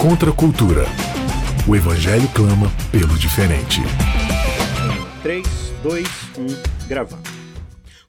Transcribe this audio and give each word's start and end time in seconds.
Contra 0.00 0.30
a 0.30 0.32
cultura. 0.32 0.84
O 1.66 1.74
Evangelho 1.74 2.28
clama 2.34 2.70
pelo 2.92 3.18
diferente. 3.18 3.80
3, 5.22 5.46
2, 5.82 6.06
1, 6.38 6.86
gravando. 6.86 7.36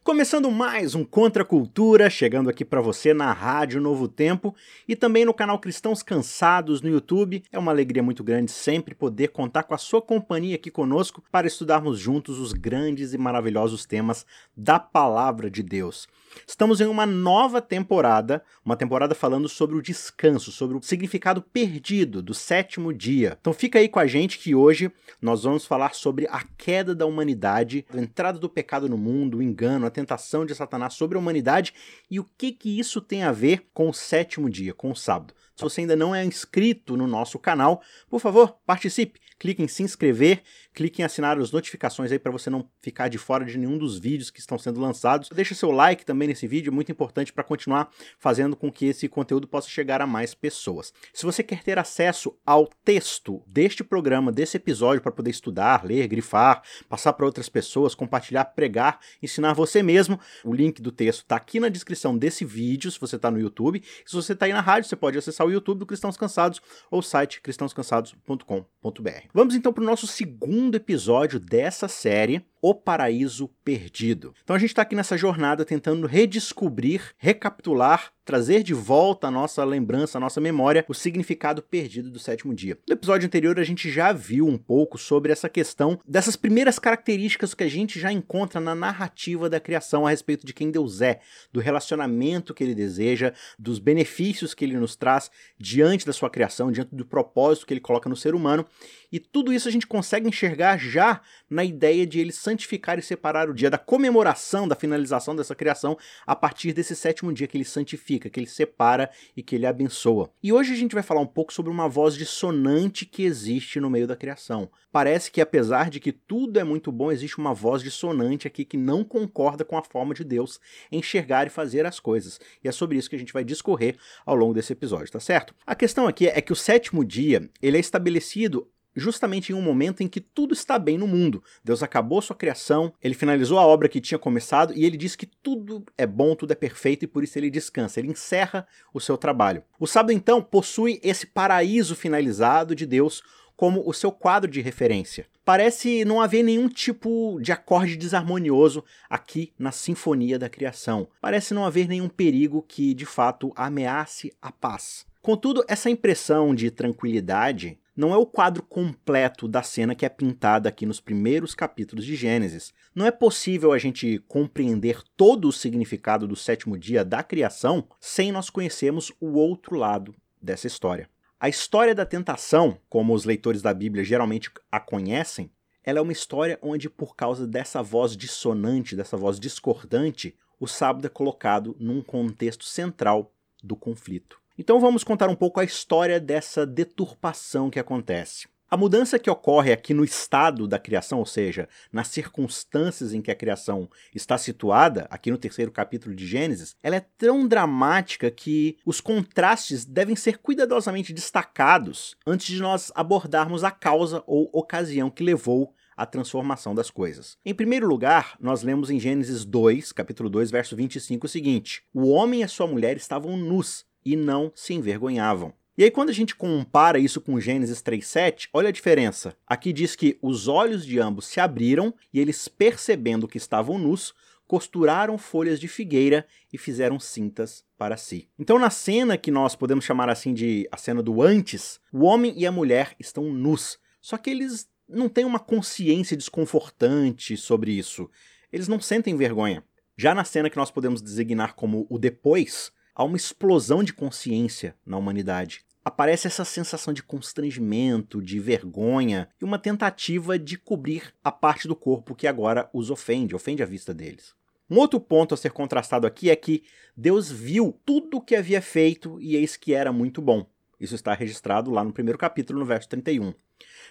Começando 0.03 0.51
mais 0.51 0.95
um 0.95 1.03
Contra 1.03 1.43
a 1.43 1.45
Cultura, 1.45 2.09
chegando 2.09 2.49
aqui 2.49 2.63
para 2.63 2.81
você 2.81 3.13
na 3.13 3.31
Rádio 3.31 3.81
Novo 3.81 4.07
Tempo 4.07 4.53
e 4.87 4.95
também 4.95 5.25
no 5.25 5.33
canal 5.33 5.59
Cristãos 5.59 6.03
Cansados 6.03 6.81
no 6.81 6.89
YouTube. 6.89 7.43
É 7.51 7.57
uma 7.57 7.71
alegria 7.71 8.03
muito 8.03 8.23
grande 8.23 8.51
sempre 8.51 8.93
poder 8.93 9.29
contar 9.29 9.63
com 9.63 9.73
a 9.73 9.77
sua 9.77 10.01
companhia 10.01 10.55
aqui 10.55 10.69
conosco 10.69 11.23
para 11.31 11.47
estudarmos 11.47 11.99
juntos 11.99 12.37
os 12.37 12.53
grandes 12.53 13.13
e 13.13 13.17
maravilhosos 13.17 13.85
temas 13.85 14.25
da 14.55 14.77
Palavra 14.77 15.49
de 15.49 15.63
Deus. 15.63 16.07
Estamos 16.45 16.81
em 16.81 16.85
uma 16.85 17.05
nova 17.05 17.61
temporada, 17.61 18.43
uma 18.63 18.75
temporada 18.75 19.13
falando 19.13 19.47
sobre 19.49 19.75
o 19.75 19.81
descanso, 19.81 20.51
sobre 20.51 20.77
o 20.77 20.81
significado 20.81 21.41
perdido 21.41 22.21
do 22.21 22.33
sétimo 22.33 22.93
dia. 22.93 23.37
Então 23.39 23.53
fica 23.53 23.79
aí 23.79 23.89
com 23.89 23.99
a 23.99 24.07
gente 24.07 24.39
que 24.39 24.55
hoje 24.55 24.91
nós 25.21 25.43
vamos 25.43 25.65
falar 25.65 25.93
sobre 25.93 26.27
a 26.27 26.43
queda 26.57 26.93
da 26.93 27.05
humanidade, 27.05 27.85
a 27.93 27.97
entrada 27.97 28.39
do 28.39 28.49
pecado 28.49 28.89
no 28.89 28.97
mundo, 28.97 29.37
o 29.37 29.43
engano, 29.43 29.85
a 29.85 29.91
tentação 29.91 30.45
de 30.45 30.55
Satanás 30.55 30.93
sobre 30.93 31.17
a 31.17 31.21
humanidade 31.21 31.73
e 32.09 32.19
o 32.19 32.25
que 32.37 32.51
que 32.51 32.79
isso 32.79 33.01
tem 33.01 33.23
a 33.23 33.31
ver 33.31 33.67
com 33.73 33.89
o 33.89 33.93
sétimo 33.93 34.49
dia, 34.49 34.73
com 34.73 34.91
o 34.91 34.95
sábado. 34.95 35.33
Se 35.55 35.63
você 35.63 35.81
ainda 35.81 35.95
não 35.95 36.13
é 36.13 36.23
inscrito 36.23 36.95
no 36.95 37.07
nosso 37.07 37.39
canal, 37.39 37.81
por 38.07 38.19
favor, 38.19 38.57
participe. 38.63 39.19
Clique 39.39 39.61
em 39.61 39.67
se 39.67 39.81
inscrever, 39.81 40.43
clique 40.77 41.01
em 41.01 41.05
assinar 41.05 41.39
as 41.39 41.51
notificações 41.51 42.11
aí 42.11 42.19
para 42.19 42.31
você 42.31 42.51
não 42.51 42.69
ficar 42.83 43.07
de 43.07 43.17
fora 43.17 43.43
de 43.43 43.57
nenhum 43.57 43.79
dos 43.79 43.97
vídeos 43.97 44.29
que 44.29 44.39
estão 44.39 44.59
sendo 44.59 44.79
lançados. 44.79 45.27
Deixa 45.29 45.55
seu 45.55 45.71
like 45.71 46.05
também 46.05 46.27
nesse 46.27 46.45
vídeo, 46.45 46.71
muito 46.71 46.91
importante 46.91 47.33
para 47.33 47.43
continuar 47.43 47.89
fazendo 48.19 48.55
com 48.55 48.71
que 48.71 48.85
esse 48.85 49.09
conteúdo 49.09 49.47
possa 49.47 49.67
chegar 49.67 50.03
a 50.03 50.05
mais 50.05 50.35
pessoas. 50.35 50.93
Se 51.11 51.25
você 51.25 51.41
quer 51.41 51.63
ter 51.63 51.79
acesso 51.79 52.37
ao 52.45 52.69
texto 52.85 53.41
deste 53.47 53.83
programa, 53.83 54.31
desse 54.31 54.57
episódio 54.57 55.01
para 55.01 55.11
poder 55.11 55.31
estudar, 55.31 55.83
ler, 55.83 56.07
grifar, 56.07 56.61
passar 56.87 57.13
para 57.13 57.25
outras 57.25 57.49
pessoas, 57.49 57.95
compartilhar, 57.95 58.45
pregar, 58.45 58.99
ensinar 59.19 59.53
você 59.53 59.81
mesmo, 59.81 60.19
o 60.45 60.53
link 60.53 60.79
do 60.79 60.91
texto 60.91 61.21
está 61.21 61.37
aqui 61.37 61.59
na 61.59 61.69
descrição 61.69 62.15
desse 62.15 62.45
vídeo, 62.45 62.91
se 62.91 62.99
você 62.99 63.15
está 63.15 63.31
no 63.31 63.39
YouTube. 63.39 63.81
Se 64.05 64.15
você 64.15 64.33
está 64.33 64.45
aí 64.45 64.53
na 64.53 64.61
rádio, 64.61 64.87
você 64.87 64.95
pode 64.95 65.17
acessar 65.17 65.47
o 65.47 65.51
YouTube 65.51 65.79
do 65.79 65.87
Cristãos 65.87 66.17
Cansados 66.17 66.61
ou 66.91 66.99
o 66.99 67.03
site 67.03 67.41
cristãoscansados.com.br. 67.41 69.27
Vamos 69.33 69.55
então 69.55 69.73
para 69.73 69.81
o 69.81 69.87
nosso 69.87 70.05
segundo 70.05 70.66
episódio 70.75 71.39
dessa 71.39 71.87
série, 71.87 72.45
O 72.67 72.75
Paraíso 72.75 73.47
Perdido. 73.63 74.33
Então 74.43 74.53
a 74.53 74.59
gente 74.59 74.71
está 74.71 74.81
aqui 74.81 74.93
nessa 74.93 75.15
jornada 75.15 75.63
tentando 75.63 76.05
redescobrir, 76.05 77.13
recapitular 77.17 78.11
trazer 78.27 78.61
de 78.61 78.73
volta 78.73 79.27
a 79.27 79.31
nossa 79.31 79.63
lembrança, 79.63 80.17
a 80.17 80.21
nossa 80.21 80.41
memória, 80.41 80.83
o 80.89 80.93
significado 80.93 81.61
perdido 81.61 82.11
do 82.11 82.19
sétimo 82.19 82.53
dia. 82.53 82.77
No 82.85 82.93
episódio 82.93 83.25
anterior, 83.25 83.57
a 83.57 83.63
gente 83.63 83.89
já 83.89 84.11
viu 84.11 84.45
um 84.45 84.57
pouco 84.57 84.97
sobre 84.97 85.31
essa 85.31 85.47
questão 85.47 85.97
dessas 86.05 86.35
primeiras 86.35 86.77
características 86.77 87.53
que 87.53 87.63
a 87.63 87.69
gente 87.69 87.97
já 88.01 88.11
encontra 88.11 88.59
na 88.59 88.75
narrativa 88.75 89.49
da 89.49 89.61
criação 89.61 90.05
a 90.05 90.09
respeito 90.09 90.45
de 90.45 90.53
quem 90.53 90.69
Deus 90.69 91.01
é, 91.01 91.21
do 91.53 91.61
relacionamento 91.61 92.53
que 92.53 92.65
ele 92.65 92.75
deseja, 92.75 93.33
dos 93.57 93.79
benefícios 93.79 94.53
que 94.53 94.65
ele 94.65 94.77
nos 94.77 94.97
traz 94.97 95.31
diante 95.57 96.05
da 96.05 96.11
sua 96.11 96.29
criação, 96.29 96.69
diante 96.69 96.93
do 96.93 97.05
propósito 97.05 97.65
que 97.65 97.73
ele 97.73 97.79
coloca 97.79 98.09
no 98.09 98.15
ser 98.17 98.35
humano. 98.35 98.65
E 99.09 99.21
tudo 99.21 99.53
isso 99.53 99.69
a 99.69 99.71
gente 99.71 99.87
consegue 99.87 100.27
enxergar 100.27 100.77
já 100.77 101.21
na 101.49 101.63
ideia 101.63 102.05
de 102.05 102.19
ele 102.19 102.33
santificar 102.33 102.56
e 102.65 103.01
separar 103.01 103.49
o 103.49 103.53
dia 103.53 103.69
da 103.69 103.77
comemoração, 103.77 104.67
da 104.67 104.75
finalização 104.75 105.35
dessa 105.35 105.53
criação, 105.53 105.97
a 106.25 106.35
partir 106.35 106.73
desse 106.73 106.95
sétimo 106.95 107.33
dia 107.33 107.47
que 107.47 107.57
ele 107.57 107.65
santifica 107.65 108.29
que 108.29 108.39
ele 108.39 108.47
separa 108.47 109.09
e 109.35 109.43
que 109.43 109.55
ele 109.55 109.65
abençoa. 109.65 110.31
E 110.41 110.51
hoje 110.53 110.73
a 110.73 110.75
gente 110.75 110.93
vai 110.93 111.03
falar 111.03 111.21
um 111.21 111.27
pouco 111.27 111.53
sobre 111.53 111.71
uma 111.71 111.87
voz 111.87 112.15
dissonante 112.15 113.05
que 113.05 113.23
existe 113.23 113.79
no 113.79 113.89
meio 113.89 114.07
da 114.07 114.15
criação. 114.15 114.69
Parece 114.91 115.29
que 115.29 115.41
apesar 115.41 115.89
de 115.89 115.99
que 115.99 116.11
tudo 116.11 116.59
é 116.59 116.63
muito 116.63 116.91
bom, 116.91 117.11
existe 117.11 117.37
uma 117.37 117.53
voz 117.53 117.83
dissonante 117.83 118.47
aqui 118.47 118.65
que 118.65 118.77
não 118.77 119.03
concorda 119.03 119.63
com 119.63 119.77
a 119.77 119.83
forma 119.83 120.13
de 120.13 120.23
Deus 120.23 120.59
enxergar 120.91 121.45
e 121.45 121.51
fazer 121.51 121.85
as 121.85 121.99
coisas. 121.99 122.39
E 122.63 122.67
é 122.67 122.71
sobre 122.71 122.97
isso 122.97 123.09
que 123.09 123.15
a 123.15 123.19
gente 123.19 123.33
vai 123.33 123.43
discorrer 123.43 123.97
ao 124.25 124.35
longo 124.35 124.53
desse 124.53 124.73
episódio, 124.73 125.11
tá 125.11 125.19
certo? 125.19 125.53
A 125.65 125.75
questão 125.75 126.07
aqui 126.07 126.27
é 126.27 126.41
que 126.41 126.53
o 126.53 126.55
sétimo 126.55 127.03
dia, 127.05 127.49
ele 127.61 127.77
é 127.77 127.79
estabelecido 127.79 128.67
justamente 128.97 129.51
em 129.51 129.55
um 129.55 129.61
momento 129.61 130.01
em 130.01 130.07
que 130.07 130.19
tudo 130.19 130.53
está 130.53 130.77
bem 130.77 130.97
no 130.97 131.07
mundo. 131.07 131.43
Deus 131.63 131.81
acabou 131.83 132.21
sua 132.21 132.35
criação, 132.35 132.91
ele 133.01 133.13
finalizou 133.13 133.59
a 133.59 133.65
obra 133.65 133.87
que 133.87 134.01
tinha 134.01 134.17
começado 134.17 134.73
e 134.75 134.83
ele 134.83 134.97
diz 134.97 135.15
que 135.15 135.25
tudo 135.25 135.85
é 135.97 136.05
bom, 136.05 136.35
tudo 136.35 136.51
é 136.51 136.55
perfeito 136.55 137.03
e 137.03 137.07
por 137.07 137.23
isso 137.23 137.37
ele 137.37 137.49
descansa, 137.49 137.99
ele 137.99 138.09
encerra 138.09 138.67
o 138.93 138.99
seu 138.99 139.17
trabalho. 139.17 139.63
O 139.79 139.87
sábado 139.87 140.11
então 140.11 140.41
possui 140.41 140.99
esse 141.03 141.27
paraíso 141.27 141.95
finalizado 141.95 142.75
de 142.75 142.85
Deus 142.85 143.21
como 143.55 143.81
o 143.85 143.93
seu 143.93 144.11
quadro 144.11 144.49
de 144.49 144.61
referência. 144.61 145.25
Parece 145.43 146.05
não 146.05 146.21
haver 146.21 146.43
nenhum 146.43 146.69
tipo 146.69 147.39
de 147.41 147.51
acorde 147.51 147.97
desarmonioso 147.97 148.83
aqui 149.09 149.51
na 149.57 149.71
sinfonia 149.71 150.37
da 150.37 150.47
criação. 150.47 151.07
Parece 151.19 151.53
não 151.53 151.65
haver 151.65 151.87
nenhum 151.87 152.07
perigo 152.07 152.63
que 152.67 152.93
de 152.93 153.05
fato 153.05 153.51
ameace 153.55 154.31
a 154.41 154.51
paz. 154.51 155.05
Contudo, 155.21 155.65
essa 155.67 155.89
impressão 155.89 156.53
de 156.53 156.69
tranquilidade 156.69 157.77
não 157.97 158.13
é 158.13 158.17
o 158.17 158.27
quadro 158.27 158.61
completo 158.61 159.47
da 159.47 159.63
cena 159.63 159.95
que 159.95 160.05
é 160.05 160.09
pintada 160.09 160.69
aqui 160.69 160.85
nos 160.85 161.01
primeiros 161.01 161.55
capítulos 161.55 162.05
de 162.05 162.15
Gênesis. 162.15 162.71
Não 162.93 163.07
é 163.07 163.09
possível 163.09 163.73
a 163.73 163.79
gente 163.79 164.19
compreender 164.27 165.01
todo 165.17 165.47
o 165.47 165.51
significado 165.51 166.27
do 166.27 166.35
sétimo 166.35 166.77
dia 166.77 167.03
da 167.03 167.23
criação 167.23 167.87
sem 167.99 168.31
nós 168.31 168.51
conhecermos 168.51 169.11
o 169.19 169.33
outro 169.33 169.75
lado 169.75 170.13
dessa 170.39 170.67
história. 170.67 171.09
A 171.39 171.49
história 171.49 171.95
da 171.95 172.05
tentação, 172.05 172.77
como 172.87 173.15
os 173.15 173.25
leitores 173.25 173.63
da 173.63 173.73
Bíblia 173.73 174.03
geralmente 174.03 174.51
a 174.71 174.79
conhecem, 174.79 175.51
ela 175.83 175.97
é 175.97 176.01
uma 176.01 176.11
história 176.11 176.59
onde, 176.61 176.89
por 176.89 177.15
causa 177.15 177.47
dessa 177.47 177.81
voz 177.81 178.15
dissonante, 178.15 178.95
dessa 178.95 179.17
voz 179.17 179.39
discordante, 179.39 180.35
o 180.59 180.67
sábado 180.67 181.07
é 181.07 181.09
colocado 181.09 181.75
num 181.79 182.01
contexto 182.03 182.65
central 182.65 183.33
do 183.63 183.75
conflito. 183.75 184.39
Então 184.59 184.79
vamos 184.79 185.03
contar 185.03 185.29
um 185.29 185.35
pouco 185.35 185.59
a 185.59 185.63
história 185.63 186.19
dessa 186.19 186.65
deturpação 186.65 187.69
que 187.69 187.79
acontece. 187.79 188.47
A 188.69 188.75
mudança 188.75 189.19
que 189.19 189.29
ocorre 189.29 189.71
aqui 189.71 189.93
no 189.93 190.03
estado 190.03 190.67
da 190.67 190.79
criação, 190.79 191.19
ou 191.19 191.27
seja, 191.27 191.69
nas 191.93 192.07
circunstâncias 192.07 193.13
em 193.13 193.21
que 193.21 193.29
a 193.29 193.35
criação 193.35 193.87
está 194.15 194.35
situada, 194.35 195.05
aqui 195.11 195.29
no 195.29 195.37
terceiro 195.37 195.71
capítulo 195.71 196.15
de 196.15 196.25
Gênesis, 196.25 196.75
ela 196.81 196.95
é 196.95 197.05
tão 197.17 197.47
dramática 197.47 198.31
que 198.31 198.75
os 198.83 198.99
contrastes 198.99 199.85
devem 199.85 200.15
ser 200.15 200.39
cuidadosamente 200.39 201.13
destacados 201.13 202.17
antes 202.25 202.47
de 202.47 202.59
nós 202.59 202.91
abordarmos 202.95 203.63
a 203.63 203.69
causa 203.69 204.23
ou 204.25 204.49
ocasião 204.51 205.11
que 205.11 205.23
levou 205.23 205.71
à 205.95 206.05
transformação 206.05 206.73
das 206.73 206.89
coisas. 206.89 207.37
Em 207.45 207.53
primeiro 207.53 207.87
lugar, 207.87 208.35
nós 208.39 208.63
lemos 208.63 208.89
em 208.89 208.99
Gênesis 208.99 209.45
2, 209.45 209.91
capítulo 209.91 210.31
2, 210.31 210.49
verso 210.49 210.75
25 210.75 211.27
o 211.27 211.29
seguinte: 211.29 211.83
O 211.93 212.09
homem 212.09 212.41
e 212.41 212.43
a 212.43 212.47
sua 212.47 212.67
mulher 212.67 212.97
estavam 212.97 213.37
nus 213.37 213.85
e 214.11 214.15
não 214.15 214.51
se 214.55 214.73
envergonhavam. 214.73 215.53
E 215.77 215.83
aí, 215.83 215.91
quando 215.91 216.09
a 216.09 216.13
gente 216.13 216.35
compara 216.35 216.97
isso 216.97 217.21
com 217.21 217.39
Gênesis 217.39 217.83
3,7, 217.83 218.47
olha 218.51 218.69
a 218.69 218.71
diferença. 218.71 219.35
Aqui 219.45 219.71
diz 219.71 219.95
que 219.95 220.17
os 220.21 220.47
olhos 220.47 220.85
de 220.85 220.97
ambos 220.99 221.27
se 221.27 221.39
abriram 221.39 221.93
e 222.11 222.19
eles, 222.19 222.47
percebendo 222.47 223.27
que 223.27 223.37
estavam 223.37 223.77
nus, 223.77 224.13
costuraram 224.47 225.17
folhas 225.17 225.59
de 225.59 225.67
figueira 225.67 226.25
e 226.51 226.57
fizeram 226.57 226.99
cintas 226.99 227.63
para 227.77 227.97
si. 227.97 228.29
Então, 228.39 228.57
na 228.57 228.69
cena 228.69 229.17
que 229.17 229.29
nós 229.29 229.55
podemos 229.55 229.85
chamar 229.85 230.09
assim 230.09 230.33
de 230.33 230.67
a 230.71 230.77
cena 230.77 231.03
do 231.03 231.21
antes, 231.21 231.79
o 231.91 232.05
homem 232.05 232.33
e 232.35 232.47
a 232.47 232.51
mulher 232.51 232.95
estão 232.97 233.31
nus. 233.31 233.77
Só 234.01 234.17
que 234.17 234.29
eles 234.29 234.67
não 234.87 235.09
têm 235.09 235.25
uma 235.25 235.37
consciência 235.37 236.15
desconfortante 236.15 237.35
sobre 237.35 237.71
isso. 237.71 238.09
Eles 238.51 238.69
não 238.69 238.79
sentem 238.79 239.17
vergonha. 239.17 239.63
Já 239.97 240.15
na 240.15 240.23
cena 240.23 240.49
que 240.49 240.57
nós 240.57 240.71
podemos 240.71 241.01
designar 241.01 241.55
como 241.55 241.85
o 241.89 241.99
depois, 241.99 242.71
há 242.97 243.03
uma 243.03 243.15
explosão 243.15 243.83
de 243.83 243.93
consciência 243.93 244.75
na 244.83 244.97
humanidade. 244.97 245.63
Aparece 245.85 246.25
essa 246.25 246.43
sensação 246.43 246.91
de 246.91 247.03
constrangimento, 247.03 248.19
de 248.19 248.39
vergonha 248.39 249.29
e 249.39 249.45
uma 249.45 249.59
tentativa 249.59 250.37
de 250.39 250.57
cobrir 250.57 251.13
a 251.23 251.31
parte 251.31 251.67
do 251.67 251.75
corpo 251.75 252.15
que 252.15 252.25
agora 252.25 252.67
os 252.73 252.89
ofende, 252.89 253.35
ofende 253.35 253.61
a 253.61 253.67
vista 253.67 253.93
deles. 253.93 254.33
Um 254.67 254.79
outro 254.79 254.99
ponto 254.99 255.35
a 255.35 255.37
ser 255.37 255.51
contrastado 255.51 256.07
aqui 256.07 256.31
é 256.31 256.35
que 256.35 256.63
Deus 256.95 257.31
viu 257.31 257.79
tudo 257.85 258.17
o 258.17 258.21
que 258.21 258.35
havia 258.35 258.61
feito 258.61 259.21
e 259.21 259.35
eis 259.35 259.55
que 259.55 259.75
era 259.75 259.93
muito 259.93 260.19
bom. 260.19 260.45
Isso 260.79 260.95
está 260.95 261.13
registrado 261.13 261.69
lá 261.69 261.83
no 261.83 261.93
primeiro 261.93 262.17
capítulo, 262.17 262.59
no 262.59 262.65
verso 262.65 262.89
31. 262.89 263.31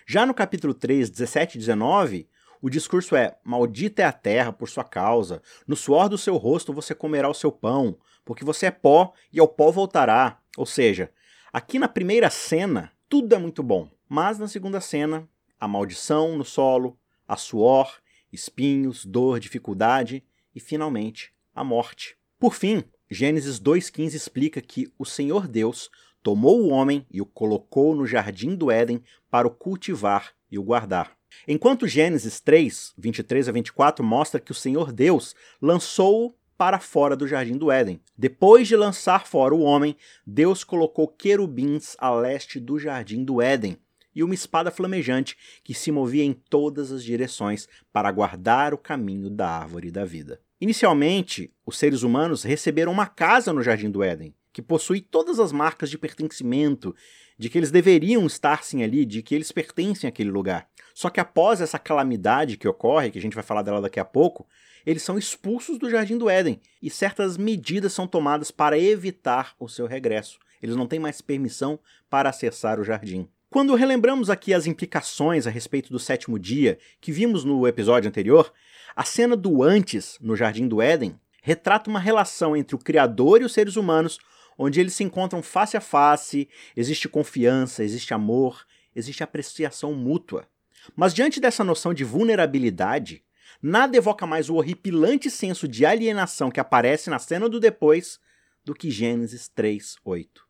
Já 0.04 0.26
no 0.26 0.34
capítulo 0.34 0.74
3, 0.74 1.08
17 1.08 1.56
e 1.56 1.58
19, 1.60 2.28
o 2.60 2.68
discurso 2.68 3.14
é: 3.14 3.36
Maldita 3.44 4.02
é 4.02 4.04
a 4.04 4.12
terra 4.12 4.52
por 4.52 4.68
sua 4.68 4.84
causa, 4.84 5.40
no 5.66 5.76
suor 5.76 6.08
do 6.08 6.18
seu 6.18 6.36
rosto 6.36 6.72
você 6.72 6.94
comerá 6.94 7.28
o 7.28 7.34
seu 7.34 7.52
pão, 7.52 7.96
porque 8.26 8.44
você 8.44 8.66
é 8.66 8.70
pó 8.70 9.14
e 9.32 9.40
ao 9.40 9.48
pó 9.48 9.70
voltará. 9.70 10.38
Ou 10.58 10.66
seja, 10.66 11.10
aqui 11.50 11.78
na 11.78 11.88
primeira 11.88 12.28
cena, 12.28 12.92
tudo 13.08 13.34
é 13.34 13.38
muito 13.38 13.62
bom, 13.62 13.88
mas 14.06 14.38
na 14.38 14.48
segunda 14.48 14.80
cena, 14.80 15.26
a 15.58 15.66
maldição 15.66 16.36
no 16.36 16.44
solo, 16.44 16.98
a 17.26 17.36
suor, 17.36 18.00
espinhos, 18.30 19.06
dor, 19.06 19.38
dificuldade 19.38 20.24
e 20.54 20.60
finalmente 20.60 21.32
a 21.54 21.62
morte. 21.62 22.18
Por 22.38 22.52
fim, 22.52 22.84
Gênesis 23.08 23.60
2,15 23.60 24.14
explica 24.14 24.60
que 24.60 24.92
o 24.98 25.04
Senhor 25.04 25.46
Deus 25.46 25.88
tomou 26.22 26.60
o 26.60 26.68
homem 26.68 27.06
e 27.08 27.22
o 27.22 27.26
colocou 27.26 27.94
no 27.94 28.04
jardim 28.04 28.56
do 28.56 28.70
Éden 28.70 29.02
para 29.30 29.46
o 29.46 29.50
cultivar 29.50 30.34
e 30.50 30.58
o 30.58 30.64
guardar. 30.64 31.16
Enquanto 31.46 31.86
Gênesis 31.86 32.40
3, 32.40 32.94
23 32.98 33.48
a 33.48 33.52
24 33.52 34.04
mostra 34.04 34.40
que 34.40 34.50
o 34.50 34.54
Senhor 34.54 34.90
Deus 34.90 35.34
lançou-o 35.62 36.34
para 36.56 36.78
fora 36.78 37.16
do 37.16 37.26
jardim 37.26 37.56
do 37.56 37.70
Éden. 37.70 38.00
Depois 38.16 38.66
de 38.66 38.76
lançar 38.76 39.26
fora 39.26 39.54
o 39.54 39.60
homem, 39.60 39.96
Deus 40.26 40.64
colocou 40.64 41.08
querubins 41.08 41.96
a 41.98 42.10
leste 42.10 42.58
do 42.58 42.78
jardim 42.78 43.24
do 43.24 43.42
Éden 43.42 43.78
e 44.14 44.22
uma 44.22 44.34
espada 44.34 44.70
flamejante 44.70 45.36
que 45.62 45.74
se 45.74 45.92
movia 45.92 46.24
em 46.24 46.32
todas 46.32 46.90
as 46.90 47.04
direções 47.04 47.68
para 47.92 48.10
guardar 48.10 48.72
o 48.72 48.78
caminho 48.78 49.28
da 49.28 49.48
árvore 49.48 49.90
da 49.90 50.06
vida. 50.06 50.40
Inicialmente, 50.58 51.52
os 51.66 51.76
seres 51.76 52.02
humanos 52.02 52.42
receberam 52.42 52.90
uma 52.90 53.06
casa 53.06 53.52
no 53.52 53.62
jardim 53.62 53.90
do 53.90 54.02
Éden, 54.02 54.34
que 54.54 54.62
possui 54.62 55.02
todas 55.02 55.38
as 55.38 55.52
marcas 55.52 55.90
de 55.90 55.98
pertencimento, 55.98 56.96
de 57.38 57.50
que 57.50 57.58
eles 57.58 57.70
deveriam 57.70 58.24
estar 58.24 58.64
sim 58.64 58.82
ali, 58.82 59.04
de 59.04 59.22
que 59.22 59.34
eles 59.34 59.52
pertencem 59.52 60.08
àquele 60.08 60.30
lugar. 60.30 60.66
Só 60.94 61.10
que 61.10 61.20
após 61.20 61.60
essa 61.60 61.78
calamidade 61.78 62.56
que 62.56 62.66
ocorre, 62.66 63.10
que 63.10 63.18
a 63.18 63.22
gente 63.22 63.34
vai 63.34 63.44
falar 63.44 63.60
dela 63.60 63.82
daqui 63.82 64.00
a 64.00 64.04
pouco, 64.04 64.48
eles 64.86 65.02
são 65.02 65.18
expulsos 65.18 65.78
do 65.78 65.90
jardim 65.90 66.16
do 66.16 66.30
Éden 66.30 66.60
e 66.80 66.88
certas 66.88 67.36
medidas 67.36 67.92
são 67.92 68.06
tomadas 68.06 68.52
para 68.52 68.78
evitar 68.78 69.54
o 69.58 69.68
seu 69.68 69.86
regresso. 69.86 70.38
Eles 70.62 70.76
não 70.76 70.86
têm 70.86 71.00
mais 71.00 71.20
permissão 71.20 71.78
para 72.08 72.30
acessar 72.30 72.78
o 72.78 72.84
jardim. 72.84 73.28
Quando 73.50 73.74
relembramos 73.74 74.30
aqui 74.30 74.54
as 74.54 74.66
implicações 74.66 75.46
a 75.46 75.50
respeito 75.50 75.92
do 75.92 75.98
sétimo 75.98 76.38
dia 76.38 76.78
que 77.00 77.10
vimos 77.10 77.44
no 77.44 77.66
episódio 77.66 78.08
anterior, 78.08 78.52
a 78.94 79.04
cena 79.04 79.36
do 79.36 79.62
antes 79.62 80.16
no 80.20 80.36
jardim 80.36 80.68
do 80.68 80.80
Éden 80.80 81.18
retrata 81.42 81.90
uma 81.90 82.00
relação 82.00 82.56
entre 82.56 82.76
o 82.76 82.78
Criador 82.78 83.42
e 83.42 83.44
os 83.44 83.52
seres 83.52 83.76
humanos 83.76 84.18
onde 84.58 84.80
eles 84.80 84.94
se 84.94 85.04
encontram 85.04 85.42
face 85.42 85.76
a 85.76 85.80
face, 85.80 86.48
existe 86.74 87.08
confiança, 87.08 87.84
existe 87.84 88.14
amor, 88.14 88.64
existe 88.94 89.22
apreciação 89.22 89.92
mútua. 89.92 90.46
Mas 90.94 91.12
diante 91.12 91.40
dessa 91.40 91.64
noção 91.64 91.92
de 91.92 92.04
vulnerabilidade, 92.04 93.22
nada 93.66 93.96
evoca 93.96 94.26
mais 94.26 94.48
o 94.48 94.54
horripilante 94.54 95.30
senso 95.30 95.66
de 95.66 95.84
alienação 95.84 96.50
que 96.50 96.60
aparece 96.60 97.10
na 97.10 97.18
cena 97.18 97.48
do 97.48 97.58
depois 97.58 98.20
do 98.64 98.74
que 98.74 98.90
Gênesis 98.90 99.48
3:8. 99.48 100.46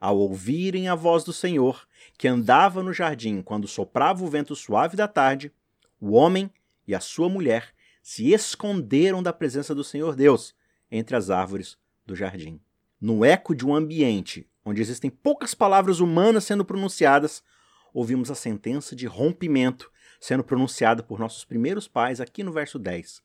Ao 0.00 0.16
ouvirem 0.16 0.88
a 0.88 0.94
voz 0.94 1.24
do 1.24 1.32
Senhor, 1.32 1.86
que 2.16 2.28
andava 2.28 2.82
no 2.82 2.92
jardim 2.92 3.42
quando 3.42 3.66
soprava 3.66 4.24
o 4.24 4.28
vento 4.28 4.54
suave 4.54 4.96
da 4.96 5.08
tarde, 5.08 5.52
o 6.00 6.12
homem 6.12 6.50
e 6.86 6.94
a 6.94 7.00
sua 7.00 7.28
mulher 7.28 7.74
se 8.02 8.32
esconderam 8.32 9.22
da 9.22 9.32
presença 9.32 9.74
do 9.74 9.82
Senhor 9.82 10.14
Deus 10.14 10.54
entre 10.90 11.16
as 11.16 11.30
árvores 11.30 11.76
do 12.06 12.14
jardim 12.14 12.60
no 13.00 13.24
eco 13.24 13.54
de 13.54 13.64
um 13.64 13.74
ambiente 13.74 14.48
onde 14.64 14.82
existem 14.82 15.08
poucas 15.08 15.54
palavras 15.54 16.00
humanas 16.00 16.44
sendo 16.44 16.64
pronunciadas, 16.64 17.42
ouvimos 17.94 18.30
a 18.30 18.34
sentença 18.34 18.94
de 18.94 19.06
rompimento 19.06 19.90
sendo 20.20 20.44
pronunciada 20.44 21.02
por 21.02 21.18
nossos 21.18 21.44
primeiros 21.44 21.86
pais 21.86 22.20
aqui 22.20 22.42
no 22.42 22.52
verso 22.52 22.78
10. 22.78 23.22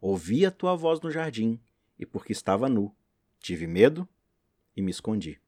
Ouvi 0.00 0.44
a 0.44 0.50
tua 0.50 0.74
voz 0.74 1.00
no 1.00 1.10
jardim, 1.10 1.60
e 1.98 2.04
porque 2.04 2.32
estava 2.32 2.68
nu, 2.68 2.94
tive 3.40 3.66
medo 3.66 4.08
e 4.76 4.82
me 4.82 4.90
escondi. 4.90 5.40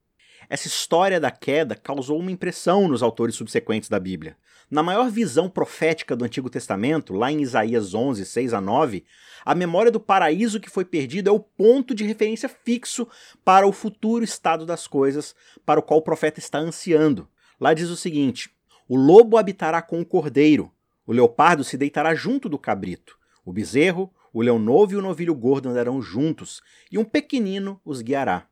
Essa 0.48 0.68
história 0.68 1.18
da 1.18 1.30
queda 1.30 1.74
causou 1.74 2.18
uma 2.18 2.30
impressão 2.30 2.88
nos 2.88 3.02
autores 3.02 3.34
subsequentes 3.34 3.88
da 3.88 3.98
Bíblia. 3.98 4.36
Na 4.70 4.82
maior 4.82 5.10
visão 5.10 5.48
profética 5.48 6.16
do 6.16 6.24
Antigo 6.24 6.50
Testamento, 6.50 7.14
lá 7.14 7.30
em 7.30 7.42
Isaías 7.42 7.94
11, 7.94 8.24
6 8.24 8.54
a 8.54 8.60
9, 8.60 9.04
a 9.44 9.54
memória 9.54 9.90
do 9.90 10.00
paraíso 10.00 10.60
que 10.60 10.70
foi 10.70 10.84
perdido 10.84 11.28
é 11.28 11.32
o 11.32 11.40
ponto 11.40 11.94
de 11.94 12.04
referência 12.04 12.48
fixo 12.48 13.06
para 13.44 13.66
o 13.66 13.72
futuro 13.72 14.24
estado 14.24 14.64
das 14.64 14.86
coisas 14.86 15.34
para 15.64 15.80
o 15.80 15.82
qual 15.82 16.00
o 16.00 16.02
profeta 16.02 16.38
está 16.38 16.58
ansiando. 16.58 17.28
Lá 17.60 17.74
diz 17.74 17.90
o 17.90 17.96
seguinte: 17.96 18.50
O 18.88 18.96
lobo 18.96 19.36
habitará 19.36 19.82
com 19.82 20.00
o 20.00 20.06
cordeiro, 20.06 20.72
o 21.06 21.12
leopardo 21.12 21.62
se 21.62 21.76
deitará 21.76 22.14
junto 22.14 22.48
do 22.48 22.58
cabrito, 22.58 23.18
o 23.44 23.52
bezerro, 23.52 24.12
o 24.32 24.42
leão 24.42 24.58
novo 24.58 24.92
e 24.92 24.96
o 24.96 25.02
novilho 25.02 25.34
gordo 25.34 25.68
andarão 25.68 26.00
juntos, 26.00 26.62
e 26.90 26.98
um 26.98 27.04
pequenino 27.04 27.80
os 27.84 28.00
guiará. 28.00 28.46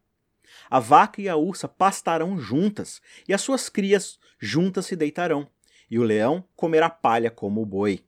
A 0.68 0.78
vaca 0.78 1.20
e 1.20 1.28
a 1.28 1.36
ursa 1.36 1.66
pastarão 1.66 2.38
juntas, 2.38 3.00
e 3.26 3.32
as 3.32 3.40
suas 3.40 3.68
crias 3.68 4.18
juntas 4.38 4.86
se 4.86 4.94
deitarão, 4.94 5.48
e 5.90 5.98
o 5.98 6.02
leão 6.02 6.44
comerá 6.54 6.90
palha 6.90 7.30
como 7.30 7.62
o 7.62 7.66
boi. 7.66 8.04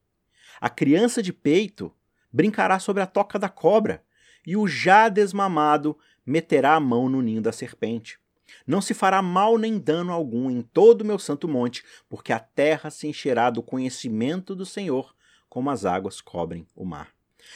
A 0.60 0.68
criança 0.68 1.22
de 1.22 1.32
peito 1.32 1.92
brincará 2.32 2.78
sobre 2.78 3.02
a 3.02 3.06
toca 3.06 3.38
da 3.38 3.48
cobra, 3.48 4.04
e 4.46 4.56
o 4.56 4.68
já 4.68 5.08
desmamado 5.08 5.98
meterá 6.24 6.74
a 6.74 6.80
mão 6.80 7.08
no 7.08 7.22
ninho 7.22 7.40
da 7.40 7.52
serpente. 7.52 8.18
Não 8.66 8.80
se 8.80 8.94
fará 8.94 9.20
mal 9.22 9.58
nem 9.58 9.78
dano 9.78 10.12
algum 10.12 10.50
em 10.50 10.62
todo 10.62 11.02
o 11.02 11.04
meu 11.04 11.18
santo 11.18 11.48
monte, 11.48 11.84
porque 12.08 12.32
a 12.32 12.38
terra 12.38 12.90
se 12.90 13.06
encherá 13.06 13.50
do 13.50 13.62
conhecimento 13.62 14.54
do 14.54 14.66
Senhor, 14.66 15.14
como 15.48 15.70
as 15.70 15.84
águas 15.84 16.20
cobrem 16.20 16.66
o 16.74 16.84
mar. 16.84 17.08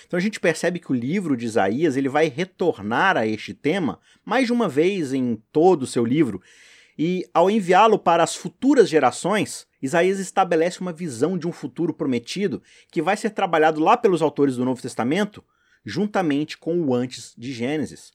Então 0.07 0.19
a 0.19 0.21
gente 0.21 0.41
percebe 0.41 0.79
que 0.79 0.93
o 0.93 0.95
livro 0.95 1.37
de 1.37 1.47
Isaías 1.47 1.97
ele 1.97 2.09
vai 2.09 2.29
retornar 2.29 3.17
a 3.17 3.27
este 3.27 3.55
tema 3.55 3.99
mais 4.25 4.47
de 4.47 4.53
uma 4.53 4.69
vez 4.69 5.13
em 5.13 5.43
todo 5.51 5.83
o 5.83 5.87
seu 5.87 6.05
livro, 6.05 6.43
e 6.99 7.25
ao 7.33 7.49
enviá-lo 7.49 7.99
para 7.99 8.25
as 8.25 8.35
futuras 8.35 8.89
gerações, 8.89 9.69
Isaías 9.81 10.19
estabelece 10.19 10.81
uma 10.81 10.93
visão 10.93 11.39
de 11.39 11.47
um 11.47 11.53
futuro 11.53 11.95
prometido 11.95 12.61
que 12.91 13.01
vai 13.01 13.17
ser 13.17 13.31
trabalhado 13.31 13.81
lá 13.81 13.97
pelos 13.97 14.21
autores 14.21 14.57
do 14.57 14.65
Novo 14.65 14.83
Testamento, 14.83 15.45
juntamente 15.85 16.59
com 16.59 16.81
o 16.81 16.93
antes 16.93 17.35
de 17.39 17.53
Gênesis. 17.53 18.13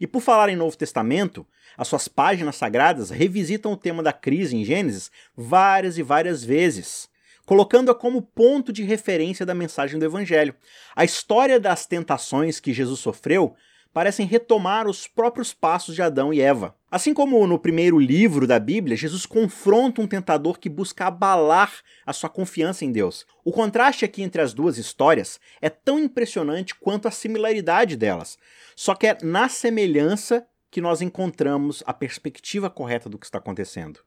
E 0.00 0.06
por 0.06 0.20
falar 0.20 0.48
em 0.48 0.56
Novo 0.56 0.76
Testamento, 0.76 1.46
as 1.76 1.88
suas 1.88 2.08
páginas 2.08 2.56
sagradas 2.56 3.10
revisitam 3.10 3.72
o 3.72 3.76
tema 3.76 4.02
da 4.02 4.12
crise 4.12 4.56
em 4.56 4.64
Gênesis 4.64 5.10
várias 5.36 5.98
e 5.98 6.02
várias 6.02 6.44
vezes 6.44 7.08
colocando-a 7.46 7.94
como 7.94 8.22
ponto 8.22 8.72
de 8.72 8.82
referência 8.82 9.44
da 9.44 9.54
mensagem 9.54 9.98
do 9.98 10.04
Evangelho. 10.04 10.54
A 10.94 11.04
história 11.04 11.60
das 11.60 11.86
tentações 11.86 12.58
que 12.58 12.72
Jesus 12.72 13.00
sofreu 13.00 13.54
parecem 13.94 14.26
retomar 14.26 14.88
os 14.88 15.06
próprios 15.06 15.54
passos 15.54 15.94
de 15.94 16.02
Adão 16.02 16.34
e 16.34 16.40
Eva. 16.40 16.74
Assim 16.90 17.14
como 17.14 17.46
no 17.46 17.60
primeiro 17.60 17.96
livro 17.96 18.44
da 18.44 18.58
Bíblia, 18.58 18.96
Jesus 18.96 19.24
confronta 19.24 20.02
um 20.02 20.06
tentador 20.06 20.58
que 20.58 20.68
busca 20.68 21.06
abalar 21.06 21.72
a 22.04 22.12
sua 22.12 22.28
confiança 22.28 22.84
em 22.84 22.90
Deus. 22.90 23.24
O 23.44 23.52
contraste 23.52 24.04
aqui 24.04 24.20
entre 24.20 24.42
as 24.42 24.52
duas 24.52 24.78
histórias 24.78 25.38
é 25.62 25.70
tão 25.70 25.98
impressionante 25.98 26.74
quanto 26.74 27.06
a 27.06 27.12
similaridade 27.12 27.96
delas. 27.96 28.36
Só 28.74 28.96
que 28.96 29.06
é 29.06 29.18
na 29.22 29.48
semelhança 29.48 30.44
que 30.72 30.80
nós 30.80 31.00
encontramos 31.00 31.84
a 31.86 31.94
perspectiva 31.94 32.68
correta 32.68 33.08
do 33.08 33.16
que 33.16 33.26
está 33.26 33.38
acontecendo. 33.38 34.00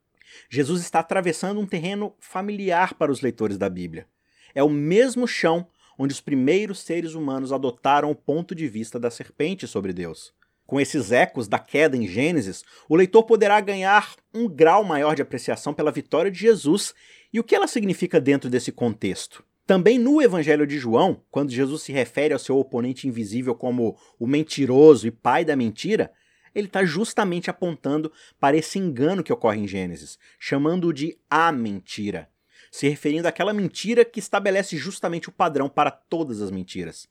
Jesus 0.50 0.82
está 0.82 1.00
atravessando 1.00 1.62
um 1.62 1.66
terreno 1.66 2.14
familiar 2.20 2.94
para 2.94 3.12
os 3.12 3.22
leitores 3.22 3.58
da 3.58 3.70
Bíblia. 3.70 4.06
É 4.54 4.62
o 4.62 4.70
mesmo 4.70 5.26
chão 5.26 5.66
onde 5.98 6.14
os 6.14 6.22
primeiros 6.22 6.80
seres 6.80 7.14
humanos 7.14 7.52
adotaram 7.52 8.12
o 8.12 8.16
ponto 8.16 8.54
de 8.54 8.68
vista 8.68 9.00
da 9.00 9.10
serpente 9.10 9.68
sobre 9.68 9.94
Deus. 9.94 10.34
Com 10.66 10.82
esses 10.82 11.12
ecos 11.14 11.48
da 11.48 11.58
queda 11.58 11.96
em 11.96 12.06
Gênesis, 12.06 12.64
o 12.90 12.96
leitor 12.96 13.24
poderá 13.24 13.60
ganhar 13.62 14.16
um 14.34 14.50
grau 14.50 14.84
maior 14.84 15.16
de 15.16 15.22
apreciação 15.22 15.74
pela 15.74 15.92
vitória 15.92 16.30
de 16.30 16.40
Jesus 16.40 16.94
e 17.32 17.40
o 17.40 17.44
que 17.44 17.56
ela 17.56 17.68
significa 17.68 18.20
dentro 18.20 18.50
desse 18.50 18.72
contexto. 18.72 19.44
Também 19.66 19.98
no 19.98 20.22
Evangelho 20.22 20.68
de 20.68 20.78
João, 20.78 21.22
quando 21.32 21.52
Jesus 21.52 21.84
se 21.84 21.92
refere 21.92 22.34
ao 22.34 22.40
seu 22.40 22.58
oponente 22.58 23.08
invisível 23.08 23.56
como 23.56 23.98
o 24.20 24.28
mentiroso 24.28 25.08
e 25.08 25.12
pai 25.12 25.44
da 25.44 25.56
mentira, 25.56 26.12
ele 26.54 26.68
está 26.68 26.84
justamente 26.84 27.50
apontando 27.50 28.12
para 28.40 28.58
esse 28.58 28.80
engano 28.80 29.24
que 29.24 29.32
ocorre 29.32 29.60
em 29.60 29.68
Gênesis, 29.68 30.18
chamando-o 30.40 30.94
de 30.94 31.18
a 31.30 31.52
mentira, 31.52 32.30
se 32.72 32.88
referindo 32.88 33.28
àquela 33.28 33.54
mentira 33.54 34.04
que 34.06 34.20
estabelece 34.20 34.78
justamente 34.78 35.30
o 35.30 35.32
padrão 35.32 35.70
para 35.70 35.92
todas 35.92 36.42
as 36.42 36.52
mentiras. 36.52 37.08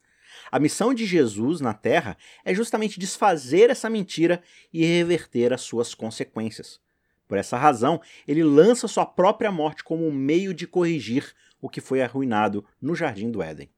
A 0.51 0.59
missão 0.59 0.93
de 0.93 1.07
Jesus 1.07 1.61
na 1.61 1.73
Terra 1.73 2.17
é 2.45 2.55
justamente 2.55 3.01
desfazer 3.01 3.71
essa 3.71 3.89
mentira 3.89 4.43
e 4.73 4.85
reverter 4.85 5.53
as 5.53 5.63
suas 5.63 5.95
consequências. 5.95 6.81
Por 7.27 7.39
essa 7.39 7.57
razão, 7.57 8.01
ele 8.29 8.45
lança 8.45 8.87
sua 8.87 9.07
própria 9.07 9.51
morte 9.51 9.83
como 9.83 10.07
um 10.07 10.13
meio 10.13 10.55
de 10.55 10.67
corrigir 10.67 11.35
o 11.61 11.69
que 11.69 11.81
foi 11.81 12.03
arruinado 12.03 12.65
no 12.81 12.95
Jardim 12.95 13.31
do 13.31 13.43
Éden. 13.43 13.69